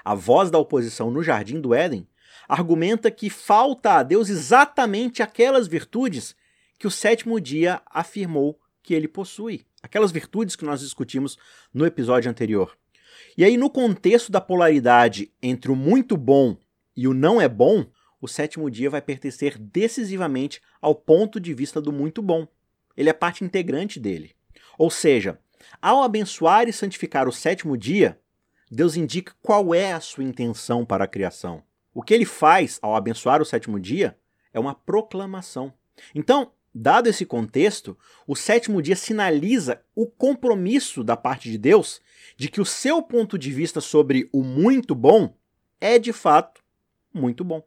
A 0.04 0.14
voz 0.14 0.52
da 0.52 0.58
oposição 0.58 1.10
no 1.10 1.24
jardim 1.24 1.62
do 1.62 1.74
Éden 1.74 2.06
argumenta 2.50 3.10
que 3.10 3.30
falta 3.30 3.94
a 3.94 4.04
Deus 4.04 4.28
exatamente 4.28 5.24
aquelas 5.24 5.70
virtudes 5.70 6.36
que 6.78 6.86
o 6.86 6.92
sétimo 6.92 7.40
dia 7.40 7.82
afirmou 7.86 8.60
que 8.84 8.94
ele 8.94 9.08
possui, 9.08 9.66
aquelas 9.82 10.12
virtudes 10.12 10.56
que 10.56 10.66
nós 10.66 10.82
discutimos 10.82 11.38
no 11.74 11.86
episódio 11.86 12.30
anterior. 12.30 12.78
E 13.38 13.44
aí, 13.44 13.58
no 13.58 13.70
contexto 13.70 14.32
da 14.32 14.42
polaridade 14.42 15.32
entre 15.42 15.72
o 15.72 15.76
muito 15.76 16.18
bom 16.18 16.58
e 16.96 17.08
o 17.08 17.14
não 17.14 17.40
é 17.40 17.48
bom, 17.48 17.86
o 18.22 18.28
sétimo 18.28 18.70
dia 18.70 18.90
vai 18.90 19.02
pertencer 19.02 19.58
decisivamente 19.58 20.62
ao 20.82 20.94
ponto 20.94 21.40
de 21.40 21.54
vista 21.54 21.82
do 21.82 21.92
muito 21.92 22.22
bom. 22.22 22.48
Ele 22.96 23.10
é 23.10 23.14
parte 23.14 23.44
integrante 23.44 24.00
dele. 24.00 24.36
Ou 24.78 24.92
seja, 24.92 25.40
ao 25.82 26.04
abençoar 26.04 26.68
e 26.68 26.74
santificar 26.74 27.28
o 27.28 27.32
sétimo 27.32 27.78
dia, 27.78 28.20
Deus 28.70 28.96
indica 28.96 29.34
qual 29.42 29.74
é 29.74 29.94
a 29.94 30.00
sua 30.00 30.24
intenção 30.24 30.86
para 30.86 31.04
a 31.04 31.08
criação. 31.08 31.64
O 31.94 32.02
que 32.02 32.14
ele 32.14 32.26
faz 32.26 32.80
ao 32.82 32.96
abençoar 32.96 33.42
o 33.42 33.46
sétimo 33.46 33.80
dia 33.80 34.18
é 34.54 34.60
uma 34.60 34.76
proclamação. 34.76 35.74
Então, 36.16 36.52
dado 36.74 37.08
esse 37.08 37.26
contexto, 37.26 37.98
o 38.26 38.36
sétimo 38.36 38.82
dia 38.82 38.96
sinaliza 38.96 39.82
o 39.96 40.08
compromisso 40.08 41.04
da 41.04 41.18
parte 41.18 41.52
de 41.52 41.58
Deus 41.58 42.02
de 42.38 42.50
que 42.50 42.62
o 42.62 42.66
seu 42.66 43.02
ponto 43.02 43.38
de 43.38 43.52
vista 43.52 43.82
sobre 43.82 44.30
o 44.32 44.44
muito 44.44 44.96
bom 44.96 45.36
é 45.80 46.00
de 46.00 46.14
fato 46.14 46.62
muito 47.14 47.44
bom. 47.44 47.64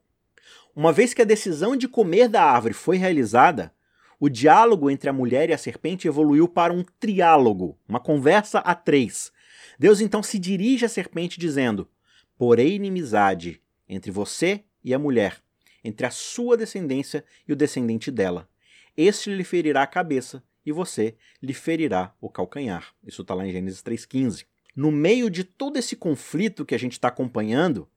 Uma 0.75 0.93
vez 0.93 1.14
que 1.14 1.23
a 1.23 1.27
decisão 1.27 1.77
de 1.77 1.87
comer 1.87 2.29
da 2.29 2.43
árvore 2.43 2.75
foi 2.75 2.97
realizada, 2.97 3.73
o 4.19 4.29
diálogo 4.29 4.90
entre 4.90 5.09
a 5.09 5.12
mulher 5.12 5.51
e 5.51 5.53
a 5.53 5.59
serpente 5.59 6.09
evoluiu 6.09 6.49
para 6.49 6.73
um 6.73 6.85
triálogo, 6.99 7.79
uma 7.88 8.01
conversa 8.01 8.59
a 8.61 8.75
três. 8.75 9.31
Deus 9.79 10.01
então 10.01 10.23
se 10.23 10.38
dirige 10.38 10.85
à 10.85 10.88
serpente 10.88 11.38
dizendo: 11.38 11.88
Porém, 12.37 12.75
inimizade 12.75 13.61
entre 13.88 14.11
você 14.11 14.64
e 14.83 14.95
a 14.95 14.99
mulher, 14.99 15.40
entre 15.83 16.07
a 16.07 16.11
sua 16.11 16.57
descendência 16.57 17.25
e 17.47 17.53
o 17.53 17.57
descendente 17.57 18.11
dela. 18.11 18.49
Este 18.96 19.35
lhe 19.35 19.44
ferirá 19.44 19.83
a 19.83 19.87
cabeça 19.87 20.42
e 20.64 20.72
você 20.72 21.16
lhe 21.42 21.52
ferirá 21.52 22.14
o 22.20 22.30
calcanhar. 22.30 22.94
Isso 23.04 23.22
está 23.22 23.35
lá 23.35 23.46
em 23.46 23.52
Gênesis 23.52 23.83
3,15. 23.83 24.46
No 24.74 24.90
meio 24.90 25.28
de 25.28 25.44
todo 25.44 25.76
esse 25.76 25.96
conflito 25.96 26.64
que 26.64 26.74
a 26.74 26.78
gente 26.78 26.92
está 26.92 27.09
acompanhando, 27.09 27.88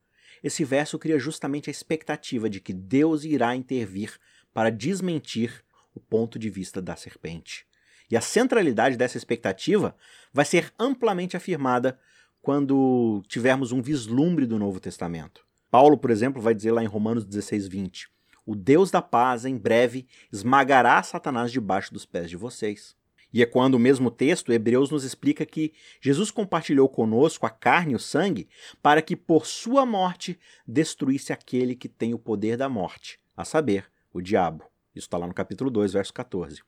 esse 0.43 0.63
verso 0.63 0.99
cria 0.99 1.17
justamente 1.17 1.69
a 1.69 1.71
expectativa 1.71 2.49
de 2.49 2.60
que 2.60 2.73
Deus 2.73 3.23
irá 3.23 3.55
intervir 3.55 4.17
para 4.53 4.69
desmentir 4.69 5.63
o 5.93 5.99
ponto 5.99 6.38
de 6.38 6.49
vista 6.49 6.81
da 6.81 6.95
serpente. 6.95 7.65
E 8.10 8.15
a 8.15 8.21
centralidade 8.21 8.95
dessa 8.95 9.17
expectativa 9.17 9.95
vai 10.31 10.45
ser 10.45 10.71
amplamente 10.79 11.36
afirmada 11.36 11.99
quando 12.41 13.23
tivermos 13.27 13.71
um 13.71 13.81
vislumbre 13.81 14.45
do 14.45 14.57
Novo 14.57 14.79
Testamento. 14.79 15.45
Paulo, 15.69 15.97
por 15.97 16.10
exemplo, 16.10 16.41
vai 16.41 16.55
dizer 16.55 16.71
lá 16.71 16.81
em 16.81 16.88
Romanos 16.88 17.25
16, 17.25 17.67
20: 17.67 18.10
O 18.47 18.55
Deus 18.55 18.89
da 18.89 19.01
paz, 19.01 19.43
em 19.43 19.57
breve, 19.57 20.07
esmagará 20.31 21.03
Satanás 21.03 21.51
debaixo 21.51 21.93
dos 21.93 22.05
pés 22.05 22.29
de 22.29 22.38
vocês. 22.38 22.95
E 23.33 23.43
é 23.43 23.45
quando 23.45 23.73
o 23.75 23.79
mesmo 23.79 24.10
texto, 24.10 24.53
Hebreus 24.53 24.89
nos 24.89 25.03
explica 25.03 25.45
que 25.45 25.73
Jesus 25.99 26.31
compartilhou 26.31 26.88
conosco 26.88 27.45
a 27.45 27.49
carne 27.49 27.91
e 27.91 27.95
o 27.97 27.99
sangue 27.99 28.47
para 28.81 29.01
que 29.01 29.17
por 29.17 29.45
sua 29.45 29.86
morte 29.86 30.39
destruísse 30.65 31.33
aquele 31.33 31.75
que 31.75 31.89
tem 31.89 32.13
o 32.13 32.17
poder 32.17 32.55
da 32.55 32.69
morte, 32.69 33.19
a 33.36 33.43
saber, 33.43 33.91
o 34.13 34.21
diabo. 34.21 34.63
Isso 34.95 35.07
está 35.07 35.17
lá 35.17 35.27
no 35.27 35.33
capítulo 35.33 35.69
2, 35.69 35.91
verso 35.91 36.13
14. 36.13 36.63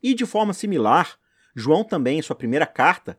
E 0.00 0.14
de 0.14 0.24
forma 0.24 0.52
similar, 0.52 1.18
João 1.52 1.82
também, 1.82 2.20
em 2.20 2.22
sua 2.22 2.36
primeira 2.36 2.64
carta, 2.64 3.18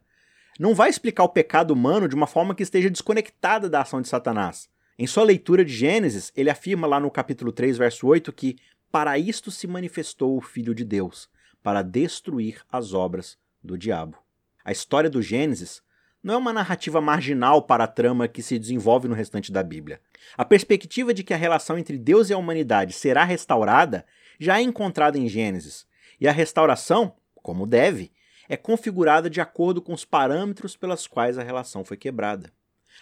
não 0.57 0.73
vai 0.73 0.89
explicar 0.89 1.25
o 1.25 1.29
pecado 1.29 1.71
humano 1.71 2.07
de 2.07 2.15
uma 2.15 2.27
forma 2.27 2.55
que 2.55 2.63
esteja 2.63 2.89
desconectada 2.89 3.69
da 3.69 3.81
ação 3.81 4.01
de 4.01 4.07
Satanás. 4.07 4.69
Em 4.97 5.05
sua 5.05 5.25
leitura 5.25 5.65
de 5.65 5.73
Gênesis, 5.73 6.31
ele 6.37 6.49
afirma 6.49 6.87
lá 6.87 7.01
no 7.01 7.11
capítulo 7.11 7.51
3, 7.51 7.77
verso 7.77 8.07
8, 8.07 8.31
que 8.31 8.55
para 8.89 9.19
isto 9.19 9.51
se 9.51 9.67
manifestou 9.67 10.37
o 10.37 10.41
Filho 10.41 10.73
de 10.73 10.85
Deus, 10.85 11.29
para 11.61 11.81
destruir 11.81 12.61
as 12.71 12.93
obras 12.93 13.37
do 13.61 13.77
diabo. 13.77 14.17
A 14.63 14.71
história 14.71 15.09
do 15.09 15.21
Gênesis 15.21 15.81
não 16.23 16.35
é 16.35 16.37
uma 16.37 16.53
narrativa 16.53 17.01
marginal 17.01 17.61
para 17.61 17.83
a 17.83 17.87
trama 17.87 18.25
que 18.25 18.41
se 18.41 18.57
desenvolve 18.57 19.09
no 19.09 19.13
restante 19.13 19.51
da 19.51 19.61
Bíblia. 19.61 19.99
A 20.37 20.45
perspectiva 20.45 21.13
de 21.13 21.25
que 21.25 21.33
a 21.33 21.37
relação 21.37 21.77
entre 21.77 21.97
Deus 21.97 22.29
e 22.29 22.33
a 22.33 22.37
humanidade 22.37 22.93
será 22.93 23.25
restaurada 23.25 24.05
já 24.39 24.59
é 24.59 24.61
encontrada 24.61 25.19
em 25.19 25.27
Gênesis, 25.27 25.85
e 26.21 26.27
a 26.27 26.31
restauração, 26.31 27.17
como 27.43 27.67
deve, 27.67 28.13
é 28.47 28.55
configurada 28.55 29.29
de 29.29 29.41
acordo 29.41 29.81
com 29.81 29.91
os 29.93 30.05
parâmetros 30.05 30.77
pelas 30.77 31.05
quais 31.05 31.37
a 31.37 31.43
relação 31.43 31.83
foi 31.83 31.97
quebrada. 31.97 32.49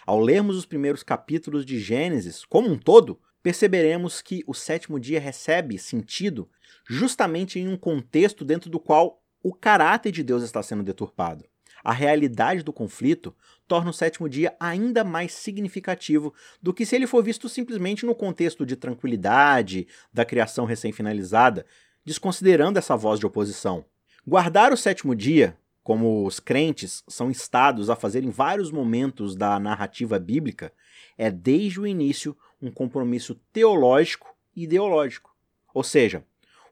Ao 0.06 0.20
lermos 0.20 0.56
os 0.56 0.66
primeiros 0.66 1.02
capítulos 1.02 1.64
de 1.64 1.78
Gênesis, 1.78 2.44
como 2.44 2.70
um 2.70 2.78
todo, 2.78 3.20
perceberemos 3.42 4.22
que 4.22 4.42
o 4.46 4.54
sétimo 4.54 4.98
dia 4.98 5.20
recebe 5.20 5.78
sentido 5.78 6.48
justamente 6.88 7.58
em 7.58 7.68
um 7.68 7.76
contexto 7.76 8.44
dentro 8.44 8.70
do 8.70 8.80
qual 8.80 9.22
o 9.42 9.52
caráter 9.52 10.10
de 10.10 10.22
Deus 10.22 10.42
está 10.42 10.62
sendo 10.62 10.82
deturpado. 10.82 11.44
A 11.84 11.92
realidade 11.92 12.62
do 12.62 12.72
conflito 12.72 13.36
torna 13.68 13.90
o 13.90 13.92
sétimo 13.92 14.26
dia 14.26 14.56
ainda 14.58 15.04
mais 15.04 15.34
significativo 15.34 16.32
do 16.62 16.72
que 16.72 16.86
se 16.86 16.96
ele 16.96 17.06
for 17.06 17.22
visto 17.22 17.46
simplesmente 17.46 18.06
no 18.06 18.14
contexto 18.14 18.64
de 18.64 18.74
tranquilidade, 18.74 19.86
da 20.10 20.24
criação 20.24 20.64
recém-finalizada, 20.64 21.66
desconsiderando 22.02 22.78
essa 22.78 22.96
voz 22.96 23.20
de 23.20 23.26
oposição. 23.26 23.84
Guardar 24.26 24.72
o 24.72 24.76
sétimo 24.78 25.14
dia, 25.14 25.58
como 25.84 26.26
os 26.26 26.40
crentes 26.40 27.04
são 27.06 27.30
instados 27.30 27.90
a 27.90 27.94
fazer 27.94 28.24
em 28.24 28.30
vários 28.30 28.72
momentos 28.72 29.36
da 29.36 29.60
narrativa 29.60 30.18
bíblica, 30.18 30.72
é 31.16 31.30
desde 31.30 31.78
o 31.78 31.86
início 31.86 32.34
um 32.60 32.70
compromisso 32.70 33.34
teológico 33.52 34.34
e 34.56 34.64
ideológico. 34.64 35.36
Ou 35.74 35.84
seja, 35.84 36.24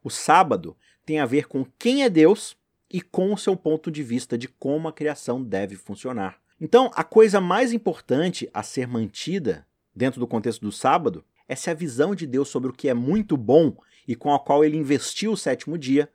o 0.02 0.08
sábado 0.08 0.74
tem 1.04 1.20
a 1.20 1.26
ver 1.26 1.46
com 1.46 1.64
quem 1.78 2.02
é 2.02 2.08
Deus 2.08 2.56
e 2.90 3.02
com 3.02 3.34
o 3.34 3.38
seu 3.38 3.54
ponto 3.54 3.90
de 3.90 4.02
vista 4.02 4.38
de 4.38 4.48
como 4.48 4.88
a 4.88 4.92
criação 4.92 5.42
deve 5.42 5.76
funcionar. 5.76 6.40
Então, 6.58 6.90
a 6.94 7.04
coisa 7.04 7.40
mais 7.40 7.72
importante 7.72 8.48
a 8.54 8.62
ser 8.62 8.86
mantida 8.86 9.66
dentro 9.94 10.20
do 10.20 10.26
contexto 10.26 10.62
do 10.62 10.72
sábado 10.72 11.22
é 11.46 11.54
se 11.54 11.68
a 11.68 11.74
visão 11.74 12.14
de 12.14 12.26
Deus 12.26 12.48
sobre 12.48 12.70
o 12.70 12.72
que 12.72 12.88
é 12.88 12.94
muito 12.94 13.36
bom 13.36 13.76
e 14.08 14.16
com 14.16 14.32
a 14.32 14.40
qual 14.40 14.64
ele 14.64 14.78
investiu 14.78 15.32
o 15.32 15.36
sétimo 15.36 15.76
dia 15.76 16.08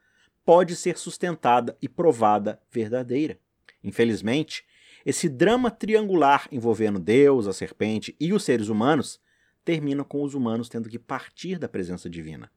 pode 0.48 0.78
ser 0.78 0.98
sustentada 0.98 1.78
e 1.82 1.90
provada 1.90 2.58
verdadeira. 2.72 3.38
Infelizmente, 3.84 4.64
esse 5.06 5.28
drama 5.28 5.70
triangular 5.70 6.48
envolvendo 6.50 7.00
Deus, 7.00 7.48
a 7.48 7.54
serpente 7.54 8.16
e 8.18 8.32
os 8.32 8.46
seres 8.46 8.70
humanos 8.70 9.20
termina 9.66 10.06
com 10.06 10.24
os 10.24 10.34
humanos 10.34 10.70
tendo 10.70 10.88
que 10.88 10.98
partir 10.98 11.60
da 11.60 11.68
presença 11.68 12.10
divina. 12.10 12.50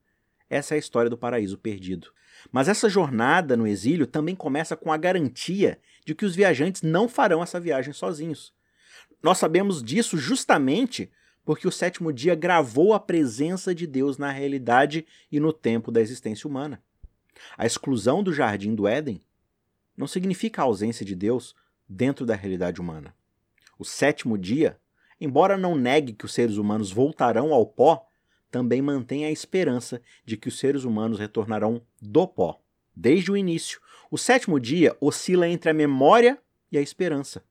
Essa 0.48 0.74
é 0.74 0.76
a 0.76 0.78
história 0.78 1.10
do 1.10 1.18
paraíso 1.18 1.58
perdido. 1.58 2.12
Mas 2.52 2.68
essa 2.68 2.88
jornada 2.88 3.56
no 3.56 3.66
exílio 3.66 4.06
também 4.06 4.36
começa 4.36 4.76
com 4.76 4.92
a 4.92 4.96
garantia 4.96 5.76
de 6.04 6.14
que 6.14 6.24
os 6.24 6.36
viajantes 6.36 6.82
não 6.82 7.08
farão 7.08 7.42
essa 7.42 7.58
viagem 7.58 7.92
sozinhos. 7.92 8.54
Nós 9.20 9.38
sabemos 9.38 9.82
disso 9.82 10.16
justamente 10.16 11.10
porque 11.44 11.66
o 11.66 11.72
sétimo 11.72 12.12
dia 12.12 12.36
gravou 12.36 12.94
a 12.94 13.00
presença 13.00 13.74
de 13.74 13.84
Deus 13.84 14.16
na 14.16 14.30
realidade 14.30 15.04
e 15.32 15.40
no 15.40 15.52
tempo 15.52 15.90
da 15.90 16.00
existência 16.00 16.46
humana. 16.46 16.80
A 17.56 17.66
exclusão 17.66 18.22
do 18.22 18.32
jardim 18.32 18.74
do 18.74 18.86
Éden 18.86 19.20
não 19.96 20.06
significa 20.06 20.62
a 20.62 20.64
ausência 20.64 21.04
de 21.04 21.14
Deus 21.14 21.54
dentro 21.88 22.24
da 22.24 22.34
realidade 22.34 22.80
humana. 22.80 23.14
O 23.78 23.84
sétimo 23.84 24.38
dia, 24.38 24.78
embora 25.20 25.56
não 25.56 25.74
negue 25.74 26.12
que 26.12 26.24
os 26.24 26.32
seres 26.32 26.56
humanos 26.56 26.92
voltarão 26.92 27.52
ao 27.52 27.66
pó, 27.66 28.06
também 28.50 28.82
mantém 28.82 29.24
a 29.24 29.30
esperança 29.30 30.02
de 30.24 30.36
que 30.36 30.48
os 30.48 30.58
seres 30.58 30.84
humanos 30.84 31.18
retornarão 31.18 31.82
do 32.00 32.26
pó. 32.26 32.60
Desde 32.94 33.30
o 33.30 33.36
início, 33.36 33.80
o 34.10 34.18
sétimo 34.18 34.58
dia 34.58 34.96
oscila 35.00 35.48
entre 35.48 35.70
a 35.70 35.74
memória 35.74 36.38
e 36.70 36.76
a 36.76 36.82
esperança. 36.82 37.44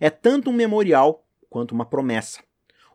É 0.00 0.10
tanto 0.10 0.50
um 0.50 0.52
memorial 0.52 1.26
quanto 1.48 1.72
uma 1.72 1.84
promessa. 1.84 2.40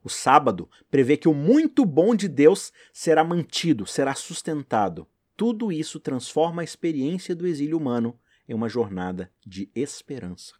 O 0.03 0.09
sábado 0.09 0.69
prevê 0.89 1.15
que 1.15 1.27
o 1.27 1.33
muito 1.33 1.85
bom 1.85 2.15
de 2.15 2.27
Deus 2.27 2.73
será 2.91 3.23
mantido, 3.23 3.85
será 3.85 4.15
sustentado. 4.15 5.07
Tudo 5.41 5.71
isso 5.71 5.99
transforma 5.99 6.61
a 6.61 6.63
experiência 6.63 7.33
do 7.33 7.47
exílio 7.47 7.75
humano 7.75 8.15
em 8.47 8.53
uma 8.53 8.69
jornada 8.69 9.31
de 9.43 9.71
esperança. 9.73 10.53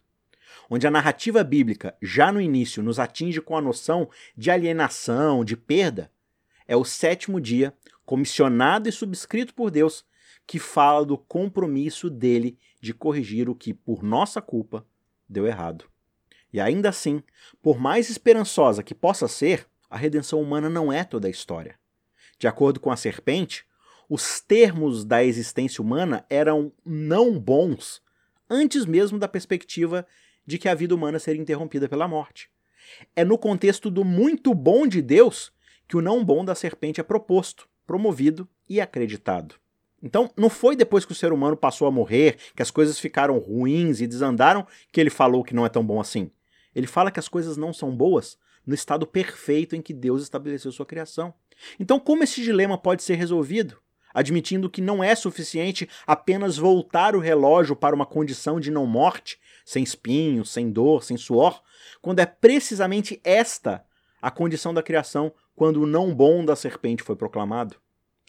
Onde 0.68 0.88
a 0.88 0.90
narrativa 0.90 1.44
bíblica, 1.44 1.96
já 2.02 2.32
no 2.32 2.40
início, 2.40 2.82
nos 2.82 2.98
atinge 2.98 3.40
com 3.40 3.56
a 3.56 3.60
noção 3.60 4.10
de 4.36 4.50
alienação, 4.50 5.44
de 5.44 5.56
perda, 5.56 6.10
é 6.66 6.76
o 6.76 6.84
sétimo 6.84 7.40
dia, 7.40 7.72
comissionado 8.04 8.88
e 8.88 8.92
subscrito 8.92 9.54
por 9.54 9.70
Deus, 9.70 10.04
que 10.48 10.58
fala 10.58 11.06
do 11.06 11.16
compromisso 11.16 12.10
dele 12.10 12.58
de 12.80 12.92
corrigir 12.92 13.48
o 13.48 13.54
que, 13.54 13.72
por 13.72 14.02
nossa 14.02 14.42
culpa, 14.42 14.84
deu 15.28 15.46
errado. 15.46 15.84
E 16.52 16.58
ainda 16.58 16.88
assim, 16.88 17.22
por 17.62 17.78
mais 17.78 18.10
esperançosa 18.10 18.82
que 18.82 18.96
possa 18.96 19.28
ser, 19.28 19.64
a 19.88 19.96
redenção 19.96 20.42
humana 20.42 20.68
não 20.68 20.92
é 20.92 21.04
toda 21.04 21.28
a 21.28 21.30
história. 21.30 21.78
De 22.36 22.48
acordo 22.48 22.80
com 22.80 22.90
a 22.90 22.96
serpente, 22.96 23.64
os 24.14 24.42
termos 24.42 25.06
da 25.06 25.24
existência 25.24 25.80
humana 25.80 26.26
eram 26.28 26.70
não 26.84 27.38
bons 27.38 28.02
antes 28.50 28.84
mesmo 28.84 29.18
da 29.18 29.26
perspectiva 29.26 30.06
de 30.44 30.58
que 30.58 30.68
a 30.68 30.74
vida 30.74 30.94
humana 30.94 31.18
seria 31.18 31.40
interrompida 31.40 31.88
pela 31.88 32.06
morte. 32.06 32.50
É 33.16 33.24
no 33.24 33.38
contexto 33.38 33.90
do 33.90 34.04
muito 34.04 34.54
bom 34.54 34.86
de 34.86 35.00
Deus 35.00 35.50
que 35.88 35.96
o 35.96 36.02
não 36.02 36.22
bom 36.22 36.44
da 36.44 36.54
serpente 36.54 37.00
é 37.00 37.02
proposto, 37.02 37.66
promovido 37.86 38.46
e 38.68 38.82
acreditado. 38.82 39.54
Então, 40.02 40.30
não 40.36 40.50
foi 40.50 40.76
depois 40.76 41.06
que 41.06 41.12
o 41.12 41.14
ser 41.14 41.32
humano 41.32 41.56
passou 41.56 41.88
a 41.88 41.90
morrer, 41.90 42.36
que 42.54 42.60
as 42.60 42.70
coisas 42.70 42.98
ficaram 42.98 43.38
ruins 43.38 44.02
e 44.02 44.06
desandaram, 44.06 44.66
que 44.92 45.00
ele 45.00 45.08
falou 45.08 45.42
que 45.42 45.54
não 45.54 45.64
é 45.64 45.70
tão 45.70 45.82
bom 45.82 45.98
assim. 45.98 46.30
Ele 46.74 46.86
fala 46.86 47.10
que 47.10 47.18
as 47.18 47.28
coisas 47.28 47.56
não 47.56 47.72
são 47.72 47.96
boas 47.96 48.36
no 48.66 48.74
estado 48.74 49.06
perfeito 49.06 49.74
em 49.74 49.80
que 49.80 49.94
Deus 49.94 50.22
estabeleceu 50.22 50.70
sua 50.70 50.84
criação. 50.84 51.32
Então, 51.80 51.98
como 51.98 52.22
esse 52.22 52.42
dilema 52.42 52.76
pode 52.76 53.02
ser 53.02 53.14
resolvido? 53.14 53.80
Admitindo 54.14 54.70
que 54.70 54.80
não 54.80 55.02
é 55.02 55.14
suficiente 55.14 55.88
apenas 56.06 56.56
voltar 56.56 57.14
o 57.16 57.20
relógio 57.20 57.74
para 57.74 57.94
uma 57.94 58.06
condição 58.06 58.60
de 58.60 58.70
não 58.70 58.86
morte, 58.86 59.38
sem 59.64 59.82
espinhos, 59.82 60.50
sem 60.50 60.70
dor, 60.70 61.02
sem 61.02 61.16
suor, 61.16 61.62
quando 62.00 62.20
é 62.20 62.26
precisamente 62.26 63.20
esta 63.24 63.84
a 64.20 64.30
condição 64.30 64.72
da 64.72 64.82
criação 64.82 65.32
quando 65.54 65.82
o 65.82 65.86
não 65.86 66.14
bom 66.14 66.44
da 66.44 66.54
serpente 66.54 67.02
foi 67.02 67.16
proclamado. 67.16 67.76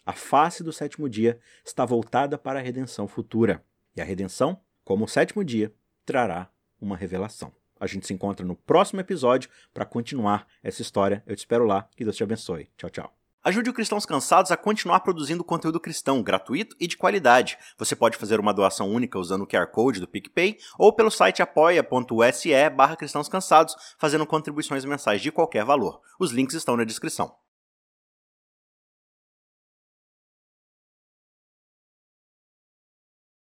A 0.04 0.12
face 0.12 0.62
do 0.62 0.72
sétimo 0.72 1.08
dia 1.08 1.38
está 1.64 1.84
voltada 1.84 2.36
para 2.36 2.58
a 2.58 2.62
redenção 2.62 3.06
futura. 3.06 3.64
E 3.96 4.00
a 4.00 4.04
redenção, 4.04 4.60
como 4.84 5.04
o 5.04 5.08
sétimo 5.08 5.44
dia, 5.44 5.72
trará 6.04 6.50
uma 6.80 6.96
revelação. 6.96 7.52
A 7.78 7.86
gente 7.86 8.06
se 8.06 8.12
encontra 8.12 8.44
no 8.44 8.56
próximo 8.56 9.00
episódio 9.00 9.48
para 9.72 9.84
continuar 9.84 10.46
essa 10.62 10.82
história. 10.82 11.22
Eu 11.26 11.34
te 11.34 11.40
espero 11.40 11.64
lá. 11.64 11.88
Que 11.96 12.04
Deus 12.04 12.16
te 12.16 12.22
abençoe. 12.22 12.68
Tchau, 12.76 12.90
tchau. 12.90 13.23
Ajude 13.46 13.68
o 13.68 13.74
Cristãos 13.74 14.06
Cansados 14.06 14.50
a 14.50 14.56
continuar 14.56 15.00
produzindo 15.00 15.44
conteúdo 15.44 15.78
cristão 15.78 16.22
gratuito 16.22 16.74
e 16.80 16.86
de 16.86 16.96
qualidade. 16.96 17.58
Você 17.76 17.94
pode 17.94 18.16
fazer 18.16 18.40
uma 18.40 18.54
doação 18.54 18.90
única 18.90 19.18
usando 19.18 19.42
o 19.42 19.46
QR 19.46 19.66
Code 19.66 20.00
do 20.00 20.08
PicPay 20.08 20.56
ou 20.78 20.90
pelo 20.94 21.10
site 21.10 21.42
apoia.se 21.42 22.70
barra 22.70 22.96
cristãos 22.96 23.28
cansados, 23.28 23.76
fazendo 23.98 24.24
contribuições 24.24 24.86
mensais 24.86 25.20
de 25.20 25.30
qualquer 25.30 25.62
valor. 25.62 26.00
Os 26.18 26.32
links 26.32 26.54
estão 26.54 26.74
na 26.74 26.84
descrição. 26.84 27.36